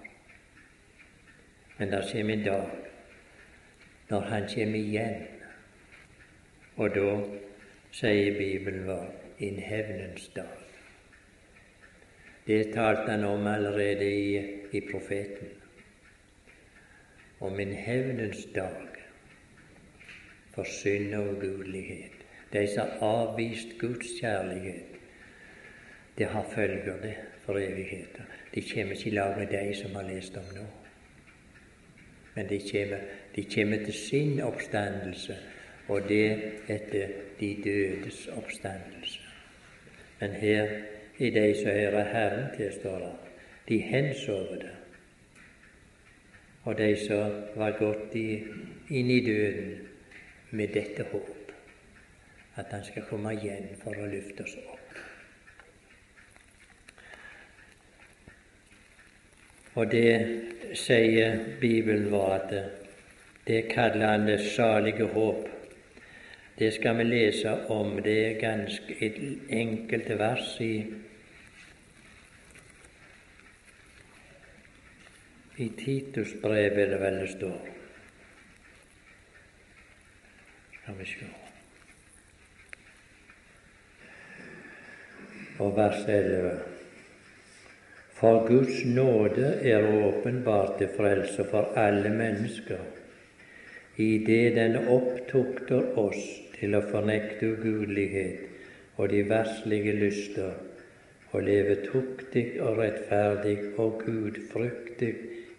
[1.78, 2.68] Men det kommer en dag
[4.08, 5.22] når Han kommer igjen,
[6.76, 7.08] og da
[7.92, 9.06] sier Bibelen vår
[9.38, 10.58] en hevnens dag.
[12.46, 14.38] Det talte han om allerede i,
[14.72, 15.54] i profeten.
[17.40, 18.97] Om en hevnens dag
[20.58, 22.10] for synd og ugudelighet.
[22.52, 24.96] De som har avvist Guds kjærlighet,
[26.18, 28.24] det har følger det for evigheten.
[28.54, 30.64] De kommer ikke i lag med de som har lest om nå.
[32.34, 32.98] Men de kommer,
[33.36, 35.36] de kommer til sin oppstandelse,
[35.88, 37.08] og det etter
[37.40, 39.20] de dødes oppstandelse.
[40.20, 40.68] Men her
[41.18, 43.12] i de som hører Herren til, står det.
[43.68, 44.74] De hensover det.
[46.62, 49.87] Og de som var gått inn i døden
[50.50, 51.52] med dette håp,
[52.56, 54.98] at Han skal komme igjen for å løfte oss opp.
[59.78, 62.54] Og det sier Bibelen vår at
[63.46, 65.46] det kaller han det salige håp.
[66.58, 68.00] Det skal vi lese om.
[68.02, 69.12] Det er ganske
[69.50, 70.72] enkelt vers i
[75.58, 77.70] I Titusbrevet er det vel det står.
[80.88, 81.26] Skal vi sjå.
[85.60, 86.52] Og vers 11.
[88.16, 92.80] For Guds nåde er åpenbart til frelse for alle mennesker,
[94.00, 96.24] i det den opptukter oss
[96.54, 100.54] til å fornekte ugudelighet og de verslige lyster,
[101.34, 105.12] og leve tuktig og rettferdig og gudfryktig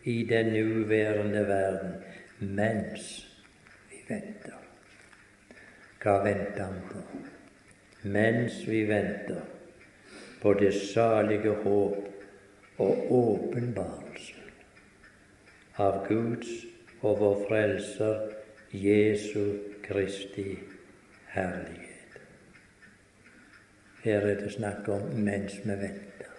[0.10, 1.94] i den nuværende verden,
[2.40, 3.12] mens
[3.92, 4.59] vi venter.
[6.00, 7.02] Hva venter han på?
[8.08, 9.42] Mens vi venter
[10.42, 14.40] på det salige håp og åpenbarelsen
[15.80, 16.52] av Guds
[17.02, 18.22] og vår Frelser
[18.72, 20.58] Jesu Kristi
[21.34, 22.20] herlighet.
[24.04, 26.36] Her er det snakk om mens vi venter.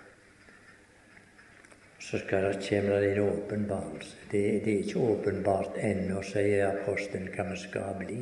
[2.01, 4.17] Så skal det komme en åpenbarelse.
[4.31, 8.21] Det, det, er ikke åpenbart ennå, sier apostelen, hva vi skal bli.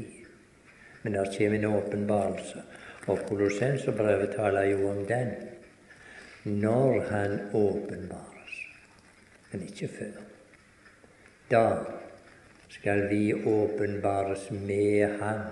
[1.03, 2.63] Men det kommer en åpenbarelse.
[3.07, 5.31] Og Kolossenserbrevet taler jo om den.
[6.45, 8.59] Når Han åpenbares,
[9.53, 10.21] men ikke før.
[11.51, 11.65] Da
[12.69, 15.47] skal vi åpenbares med Ham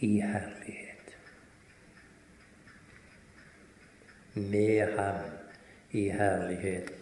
[0.00, 1.16] i herlighet.
[4.34, 5.30] Med ham
[5.90, 6.92] i herlighet.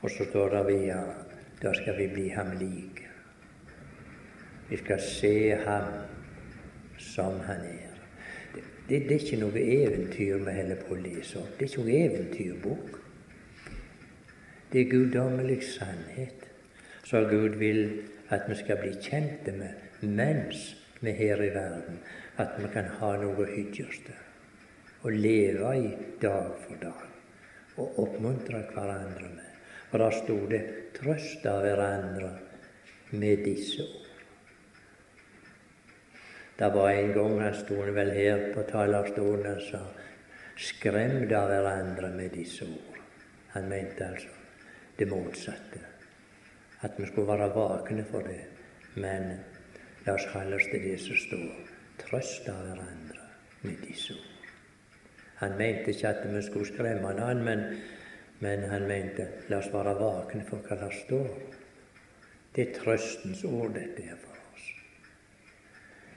[0.00, 1.14] Og så står det videre
[1.62, 2.93] da skal vi bli ham like.
[4.68, 5.34] Vi skal se
[5.66, 5.90] ham
[6.98, 7.90] som han er.
[8.88, 11.54] Det, det, er ikke noe eventyr vi holder på å lese opp.
[11.58, 12.98] Det er ikke noe eventyrbok.
[14.72, 16.48] Det er guddommelig sannhet
[17.06, 17.82] som Gud vil
[18.34, 22.00] at vi skal bli kjente med mens vi er her i verden
[22.40, 23.46] at vi kan ha noe
[25.04, 25.90] å leve i
[26.20, 27.04] dag for dag
[27.80, 29.50] og oppmuntre hverandre med.
[29.90, 30.62] For da sto det
[30.94, 32.30] 'trøst av hverandre
[33.12, 34.03] med disse ord'.
[36.58, 39.82] Det var en gang han sto vel her på talerstolen og sa
[40.56, 43.00] 'skremt av hverandre med disse ord'.
[43.48, 44.28] Han mente altså
[44.98, 45.80] det motsatte.
[46.82, 48.44] At vi skulle være vakne for det.
[48.94, 49.40] Men
[50.06, 53.26] la oss holde oss til det som står Trøst av hverandre
[53.62, 54.48] med disse ord.
[55.36, 57.64] Han mente ikke at vi skulle skremme noen, men,
[58.38, 61.30] men han mente la oss være våkne for hva det står.
[62.54, 64.33] Det er trøstens ord, dette er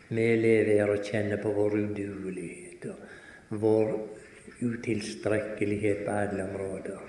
[0.07, 0.15] for.
[0.15, 3.93] Vi lever her og kjenner på vår udugelighet og vår
[4.61, 6.99] utilstrekkelighet på alle områder.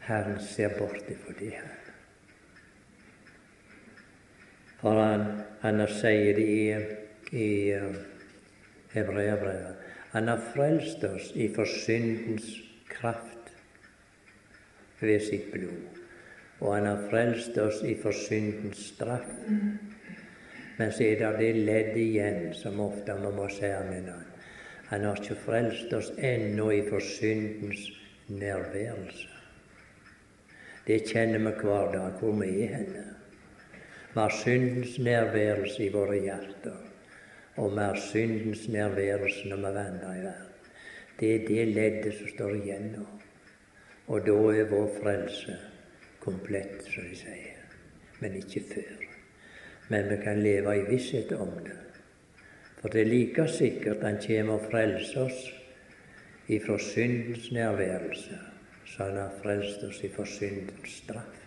[0.00, 1.74] Herren ser bort ifra det her.
[4.80, 5.24] For han,
[5.62, 6.66] han sier det i
[7.32, 7.96] i uh,
[8.92, 9.76] Hebreabrevet.
[10.12, 12.46] Han har frelst oss ifra syndens
[12.88, 13.50] kraft
[15.00, 15.98] ved sitt blod.
[16.60, 19.28] Og han har frelst oss ifra syndens straff.
[20.76, 24.26] Men så er det det leddet igjen som ofte vi må se med han.
[24.90, 27.88] Han har ikke frelst oss ennå ifra syndens
[28.28, 29.32] nærværelse.
[30.86, 33.06] Det kjenner vi hver dag hvor vi er henne.
[34.12, 36.86] Vi har syndens nærværelse i våre hjerter
[37.56, 40.52] og vi har syndens nærværelse når vi vandrer i verden.
[41.20, 43.06] Det er det leddet som står igjen nå.
[44.06, 45.56] Og da er vår frelse
[46.20, 47.64] komplett, som de sier.
[48.20, 49.05] Men ikke før.
[49.88, 51.76] Men vi kan leve i visshet om det.
[52.80, 55.52] For det er like sikkert Han kommer og frelser oss
[56.48, 58.38] ifra syndens nærværelse,
[58.84, 61.42] så Han har frelst oss ifra syndens straff.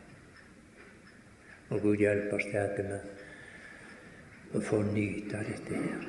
[1.70, 2.98] Og Gud hjelpe oss til at vi
[4.52, 6.08] får få nyte dette her.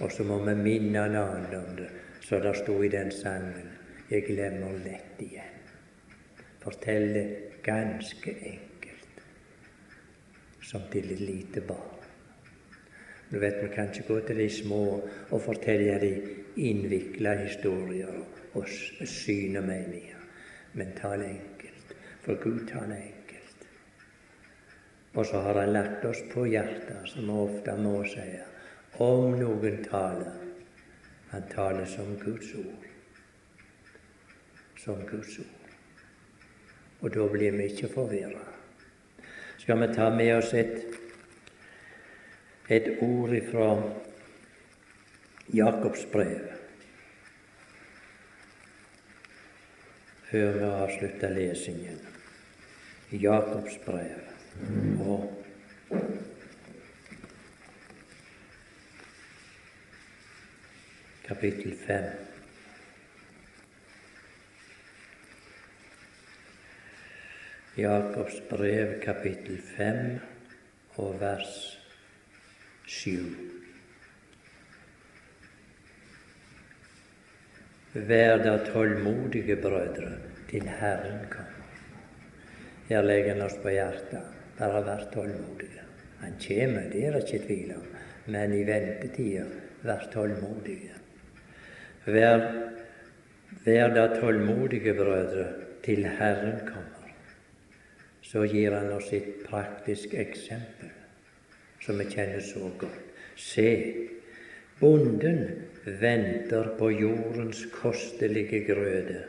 [0.00, 1.88] Og så må vi minne en annen om det,
[2.20, 3.70] så det sto i den sangen
[4.10, 5.60] 'Jeg glemmer lett igjen'.
[6.60, 8.69] Fortelle ganske enkelt,
[10.70, 11.96] som til et lite barn.
[13.30, 18.66] Du vet, Vi kan ikke gå til de små og fortelle de innvikla historier og
[19.04, 20.18] syne meninger,
[20.74, 21.94] men tale enkelt.
[22.20, 23.68] For Gud taler enkelt.
[25.14, 28.28] Og så har Han lagt oss på hjertet, som vi ofte må si,
[28.98, 30.36] om noen taler.
[31.30, 32.86] Han taler som Guds ord.
[34.76, 35.70] Som Guds ord.
[37.00, 38.59] Og da blir vi ikke forvirra
[39.70, 40.80] skal vi ta med oss et,
[42.66, 43.66] et ord ifra
[45.54, 46.48] Jakobs brev
[50.30, 52.00] før vi avslutter lesingen.
[53.14, 54.26] Jakobs brev.
[55.06, 55.30] Og
[61.28, 62.29] kapittel 5.
[67.80, 70.18] Jakobs brev, kapittel 5
[71.00, 71.52] og vers
[72.84, 73.22] 7.
[77.94, 80.10] Vær da tålmodige, brødre,
[80.50, 81.72] til Herren kommer.
[82.90, 84.28] Her legger han oss på hjertet.
[84.58, 85.88] Bare vær tålmodige.
[86.20, 87.90] Han kommer, det er det ikke tvil om,
[88.26, 89.48] men i ventetida,
[89.88, 91.00] vær tålmodige.
[92.04, 92.48] Vær,
[93.64, 96.99] vær da tålmodige, brødre, til Herren kommer.
[98.30, 100.90] Så gir han oss et praktisk eksempel
[101.82, 102.98] som vi kjenner så godt.
[103.40, 103.70] Se,
[104.78, 105.40] bonden
[106.00, 109.24] venter på jordens kostelige grøde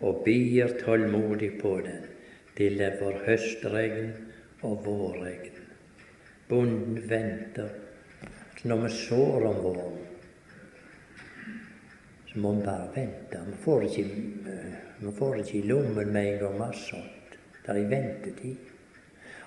[0.00, 2.10] og bier tålmodig på den
[2.54, 4.12] De lever høstregn
[4.62, 5.56] og vårregn.
[6.48, 7.72] Bonden venter.
[8.60, 9.98] Så Når vi sår om våren,
[12.30, 13.42] så må vi bare vente.
[13.46, 14.04] Vi får ikke,
[15.00, 16.86] vi får ikke i lommen med en gang masse.
[16.90, 17.13] sådd.
[17.64, 18.56] Det er ventetid.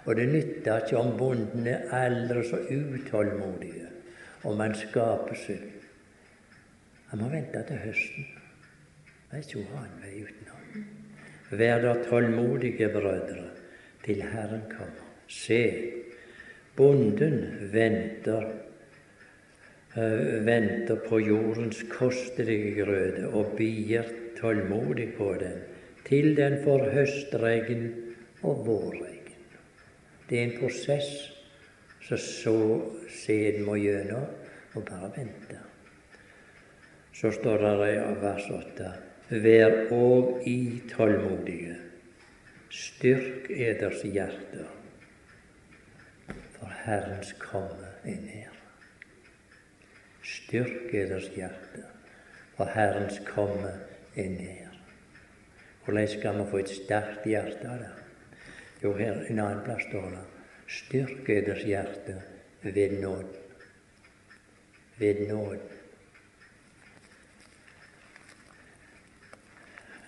[0.06, 3.74] Og det nytter ikke om bonden er aldri så utålmodig,
[4.48, 5.66] om han skaper seg
[7.08, 8.26] han må vente til høsten.
[9.32, 10.88] Det er ikke ha vei utenom.
[11.60, 13.46] Vær da tålmodige, brødre,
[14.04, 15.06] til Herren kommer.
[15.32, 15.62] Se,
[16.76, 18.50] bonden venter,
[19.96, 25.64] uh, venter på jordens kostelige grøde og bier tålmodig på den
[26.08, 27.88] til den får høstregn
[28.42, 29.32] og vårregn.
[30.30, 31.10] Det er en prosess
[32.04, 32.60] som så
[33.24, 34.28] sæden må gjennom,
[34.76, 35.58] og bare vente
[37.18, 38.90] så står det i vers 8.:
[39.30, 41.78] Vær òg i tålmodige,
[42.70, 44.68] styrk eders hjerter,
[46.54, 48.54] for Herrens komme er nær.
[50.22, 51.90] Styrk eders hjerter,
[52.56, 53.74] for Herrens komme
[54.16, 54.78] er nær.
[55.86, 58.07] Hvordan skal vi få et sterkt hjerte av det?
[58.82, 60.26] Jo, her en annen plass står det
[60.68, 62.18] Styrk eders hjerte
[62.62, 63.36] ved nåden.
[64.98, 65.78] Ved nåden.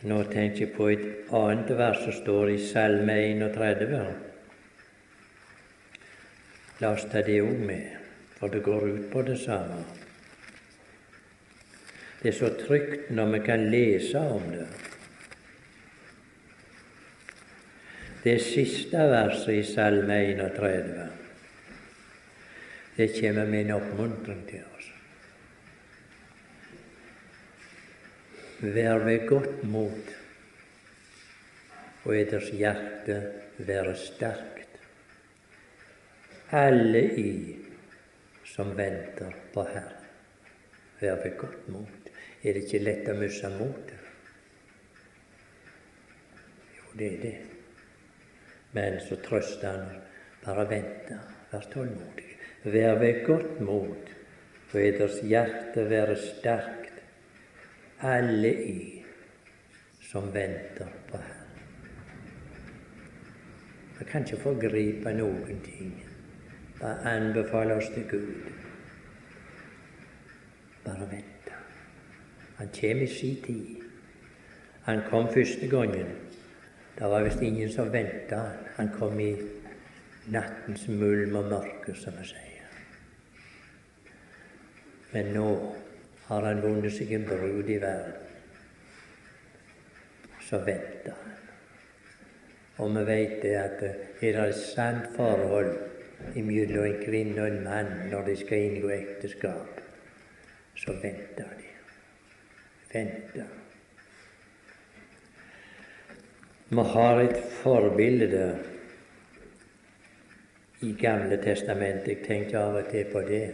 [0.02, 4.04] Nå tenker jeg på et annet vers som står i Salme 31.
[6.80, 7.98] La oss ta det òg med,
[8.40, 9.82] for det går ut på det samme.
[12.22, 14.68] Det er så trygt når vi kan lese om det.
[18.24, 21.08] Det siste verset i Salme 31,
[22.96, 24.90] det kommer med en oppmuntring til oss.
[28.60, 30.10] Vær ved godt mot,
[32.04, 33.16] og eders hjerte
[33.70, 34.76] være sterkt.
[36.52, 37.32] Alle i
[38.52, 40.10] som venter på Herren,
[41.00, 42.12] vær ved godt mot.
[42.44, 43.96] Er det ikke lett å miste motet?
[46.76, 47.49] Jo, det er det.
[48.74, 50.02] Men så trøster han
[50.44, 51.12] bare vent,
[51.52, 52.28] vær tålmodig.
[52.64, 54.12] Vær ved godt mot,
[54.68, 57.02] for eders hjerte være sterkt
[58.02, 59.06] alle i
[60.12, 61.40] som venter på Herren.
[64.00, 65.92] Vi kan ikke forgripe noen ting.
[66.80, 68.48] Bare anbefale oss til Gud.
[70.86, 71.58] Bare vente.
[72.58, 73.84] Han kommer i sin tid.
[74.88, 76.16] Han kom første gangen.
[77.00, 78.42] Det var visst ingen som venta
[78.76, 78.90] han.
[79.00, 79.32] Kom i
[80.28, 82.74] nattens mulm og mørke, som vi sier.
[85.14, 85.46] Men nå
[86.28, 88.18] har han vunnet seg en brud i verden,
[90.44, 91.38] så venter han.
[92.84, 95.72] Og vi vet det at er det et sant forhold
[96.36, 99.82] mellom en kvinne og en mann når de skal inngå ekteskap,
[100.76, 101.74] så venter de.
[102.92, 103.59] Venter.
[106.70, 108.44] Vi har et forbilde
[110.86, 112.12] i Gamle testamentet.
[112.12, 113.48] Jeg tenker av og til på det.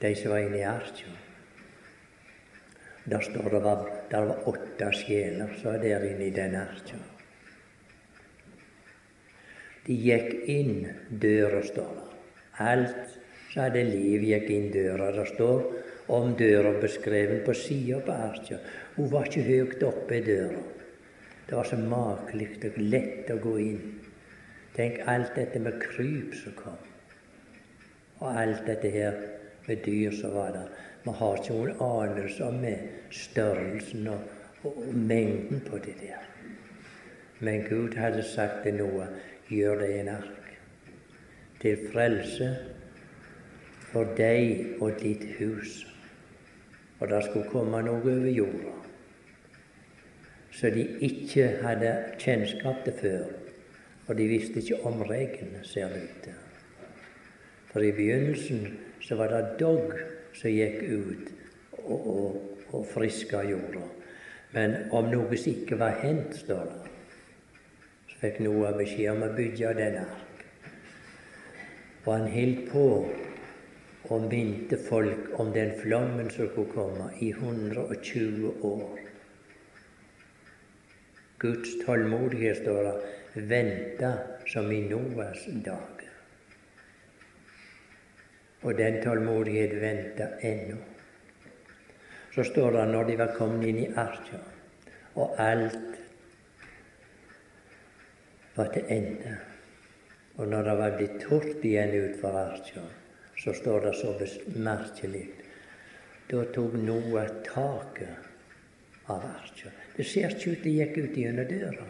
[0.00, 1.18] De som var inne i arken.
[3.04, 6.96] Der står det var, der var åtte sjeler som var der inne i den arka.
[9.84, 12.10] De gikk inn døra, står det.
[12.72, 13.16] Alt
[13.50, 15.12] som hadde liv, gikk inn døra.
[15.12, 15.66] Det står
[16.16, 18.62] om døra beskrevet på sida på arka.
[18.96, 20.70] Hun var ikke høyt oppe i døra.
[21.48, 23.82] Det var så makelig og lett å gå inn.
[24.76, 26.78] Tenk alt dette med kryp som kom,
[28.22, 29.18] og alt dette her
[29.66, 30.70] med dyr som var der.
[31.04, 32.62] Vi har ikke noen anelse om
[33.12, 34.28] størrelsen og,
[34.62, 36.28] og, og, mengden på det der.
[37.40, 39.10] Men Gud hadde sagt til Noah
[39.50, 40.52] gjør deg en ark
[41.62, 42.52] til frelse
[43.90, 45.86] for deg og ditt hus.
[47.00, 48.91] og det skulle komme noe over jorda
[50.52, 53.24] så de ikke hadde kjennskap til før.
[54.06, 56.38] Og de visste ikke om regn, ser det ut til.
[57.72, 58.66] For i begynnelsen
[59.00, 59.94] så var det dogg
[60.36, 61.30] som gikk ut
[61.82, 62.40] og, og,
[62.72, 63.86] og friska jorda.
[64.52, 66.90] Men om noe som ikke var hendt, står det,
[68.10, 70.44] så fikk Noah beskjed om å bygge den ark.
[72.04, 72.86] Og han holdt på
[74.12, 79.01] og minte folk om den flommen som skulle komme, i 120 år.
[81.42, 82.94] Guds tålmodighet, står det,
[83.34, 84.12] venta
[84.46, 86.04] som i Noas dag.
[88.62, 90.78] Og den tålmodighet venta ennå.
[92.34, 94.38] Så står det når de var kommet inn i arka,
[95.18, 95.98] og alt
[98.54, 99.36] var til ende,
[100.38, 102.86] og når det var blitt tørt igjen utfor arka,
[103.42, 104.14] så står det så
[104.56, 105.26] merkelig
[106.30, 109.81] Da tok Noah taket av arka.
[109.96, 111.86] Det ser ikke ut det gikk ut gjennom døra.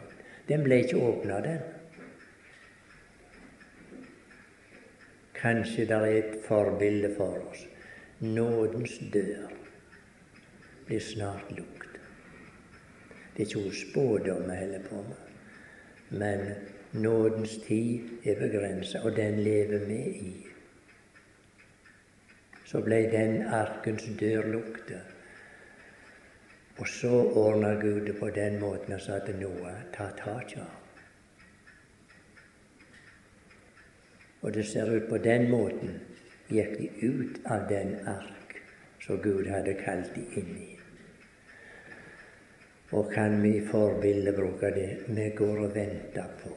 [0.48, 1.62] Den ble ikke åpna, den.
[5.38, 7.66] Kanskje det er et forbilde for oss.
[8.22, 9.50] Nådens dør
[10.86, 11.98] blir snart lukket.
[13.34, 15.22] Det er ikke hos spådom heller på med,
[16.11, 16.48] men
[16.92, 20.32] nådens tid er begrensa, og den lever vi i
[22.72, 25.03] så ble den arkens dør lukta.
[26.83, 30.72] Og så ordna Gud det på den måten og sa til Noah ta tak av.
[34.43, 36.01] Og det ser ut på den måten
[36.51, 38.57] gikk de ut av den ark
[39.05, 40.72] som Gud hadde kalt de inn i.
[42.99, 46.57] Og kan vi i bruke det vi går og venter på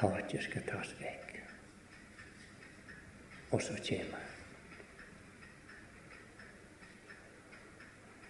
[0.00, 1.38] taket skal tas vekk
[3.52, 4.29] og så kjem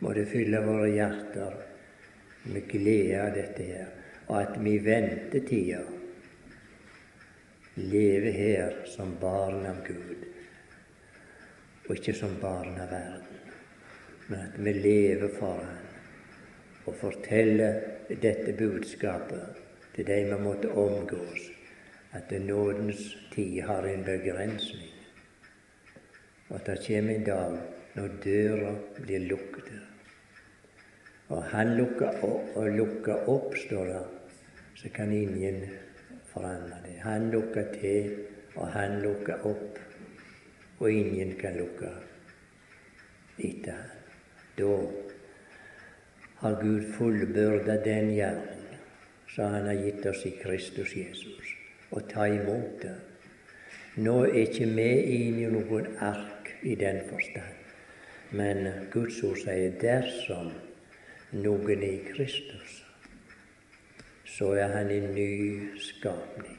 [0.00, 1.56] Må det fylle våre hjerter
[2.50, 3.88] med glede av dette her,
[4.28, 5.80] og at vi i ventetida
[7.80, 10.24] lever her som barn av Gud,
[11.86, 13.42] og ikke som barn av verden.
[14.28, 15.86] Men at vi lever for Han
[16.88, 17.76] og forteller
[18.08, 19.58] dette budskapet
[19.94, 21.50] til de vi måtte omgås,
[22.16, 24.90] at nådens tid har en begrensning
[26.50, 27.58] og at det kommer en dag
[27.94, 29.79] når døra blir lukket.
[31.30, 34.02] Og han lukker opp, og lukka opp, står det,
[34.80, 35.62] så kan ingen
[36.32, 36.96] forandre det.
[37.04, 38.16] Han lukker til,
[38.56, 39.78] og han lukker opp,
[40.80, 41.92] og ingen kan lukke
[43.38, 43.96] etter han.
[44.58, 44.72] Da
[46.40, 48.66] har Gud fullbyrda den gjerning
[49.30, 51.52] som Han har gitt oss i Kristus Jesus,
[51.90, 52.96] og ta imot det.
[54.02, 57.56] Nå er ikke vi inne i noen ark i den forstand.
[58.30, 60.50] Men Guds ord sier dersom
[61.32, 62.84] noen i Kristus,
[64.26, 66.58] så er han en ny skapning.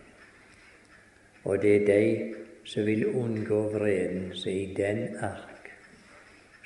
[1.44, 5.72] Og det er de som vil unngå vreden som i den ark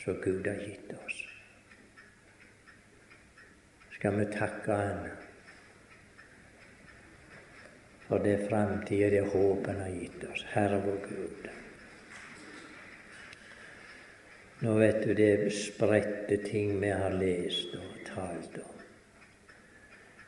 [0.03, 1.21] som Gud har gitt oss.
[3.95, 5.05] Skal vi takke Han
[8.05, 11.64] for det framtida, det håpet Han har gitt oss, Herre vår Gud.
[14.65, 18.79] Nå vet du det er spredte ting vi har lest og talt om.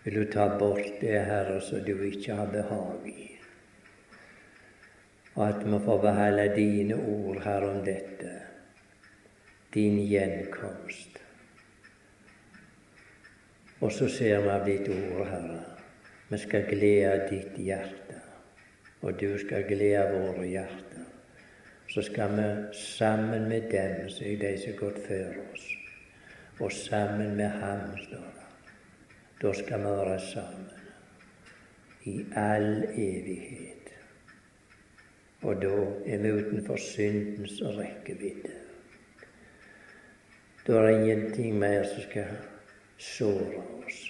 [0.03, 3.23] Vil du ta bort det, Herre, som du ikke har behag i?
[5.33, 8.35] Og at vi får beholde dine ord her om dette,
[9.73, 11.17] din gjenkomst.
[13.81, 15.59] Og så ser vi av ditt ord, Herre.
[16.29, 18.21] Vi skal glede ditt hjerte,
[19.01, 21.06] og du skal glede våre hjerter
[21.89, 25.67] så skal vi sammen med dem, som er de som har gått før oss,
[26.59, 28.73] og sammen med ham, står det,
[29.41, 30.69] da skal vi være sammen
[32.03, 33.93] i all evighet.
[35.41, 35.73] Og da
[36.05, 38.51] er vi utenfor syndens rekkevidde.
[40.67, 42.33] Da er det ingenting mer som skal
[42.97, 44.01] såre oss.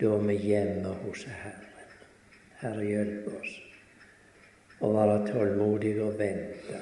[0.00, 1.64] Da er vi hjemme hos Herren.
[2.58, 3.67] Herre, hjelp oss
[4.80, 6.80] og være tålmodige og vente.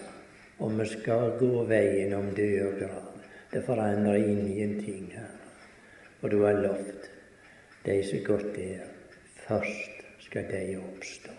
[0.59, 3.13] Og vi skal gå veien om død og grav.
[3.53, 5.33] Det forandrer ingenting, her.
[6.23, 7.11] Og du har lovt
[7.87, 8.87] de som godt er,
[9.47, 11.31] først skal de oppstå.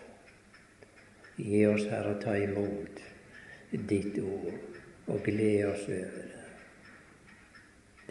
[1.36, 3.02] Gi oss, Herre, ta imot
[3.70, 4.56] ditt ord
[5.06, 6.44] og glede oss over det.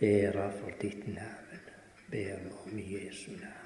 [0.01, 1.69] Ære for ditt navn,
[2.11, 3.56] ber vi om Jesu navn.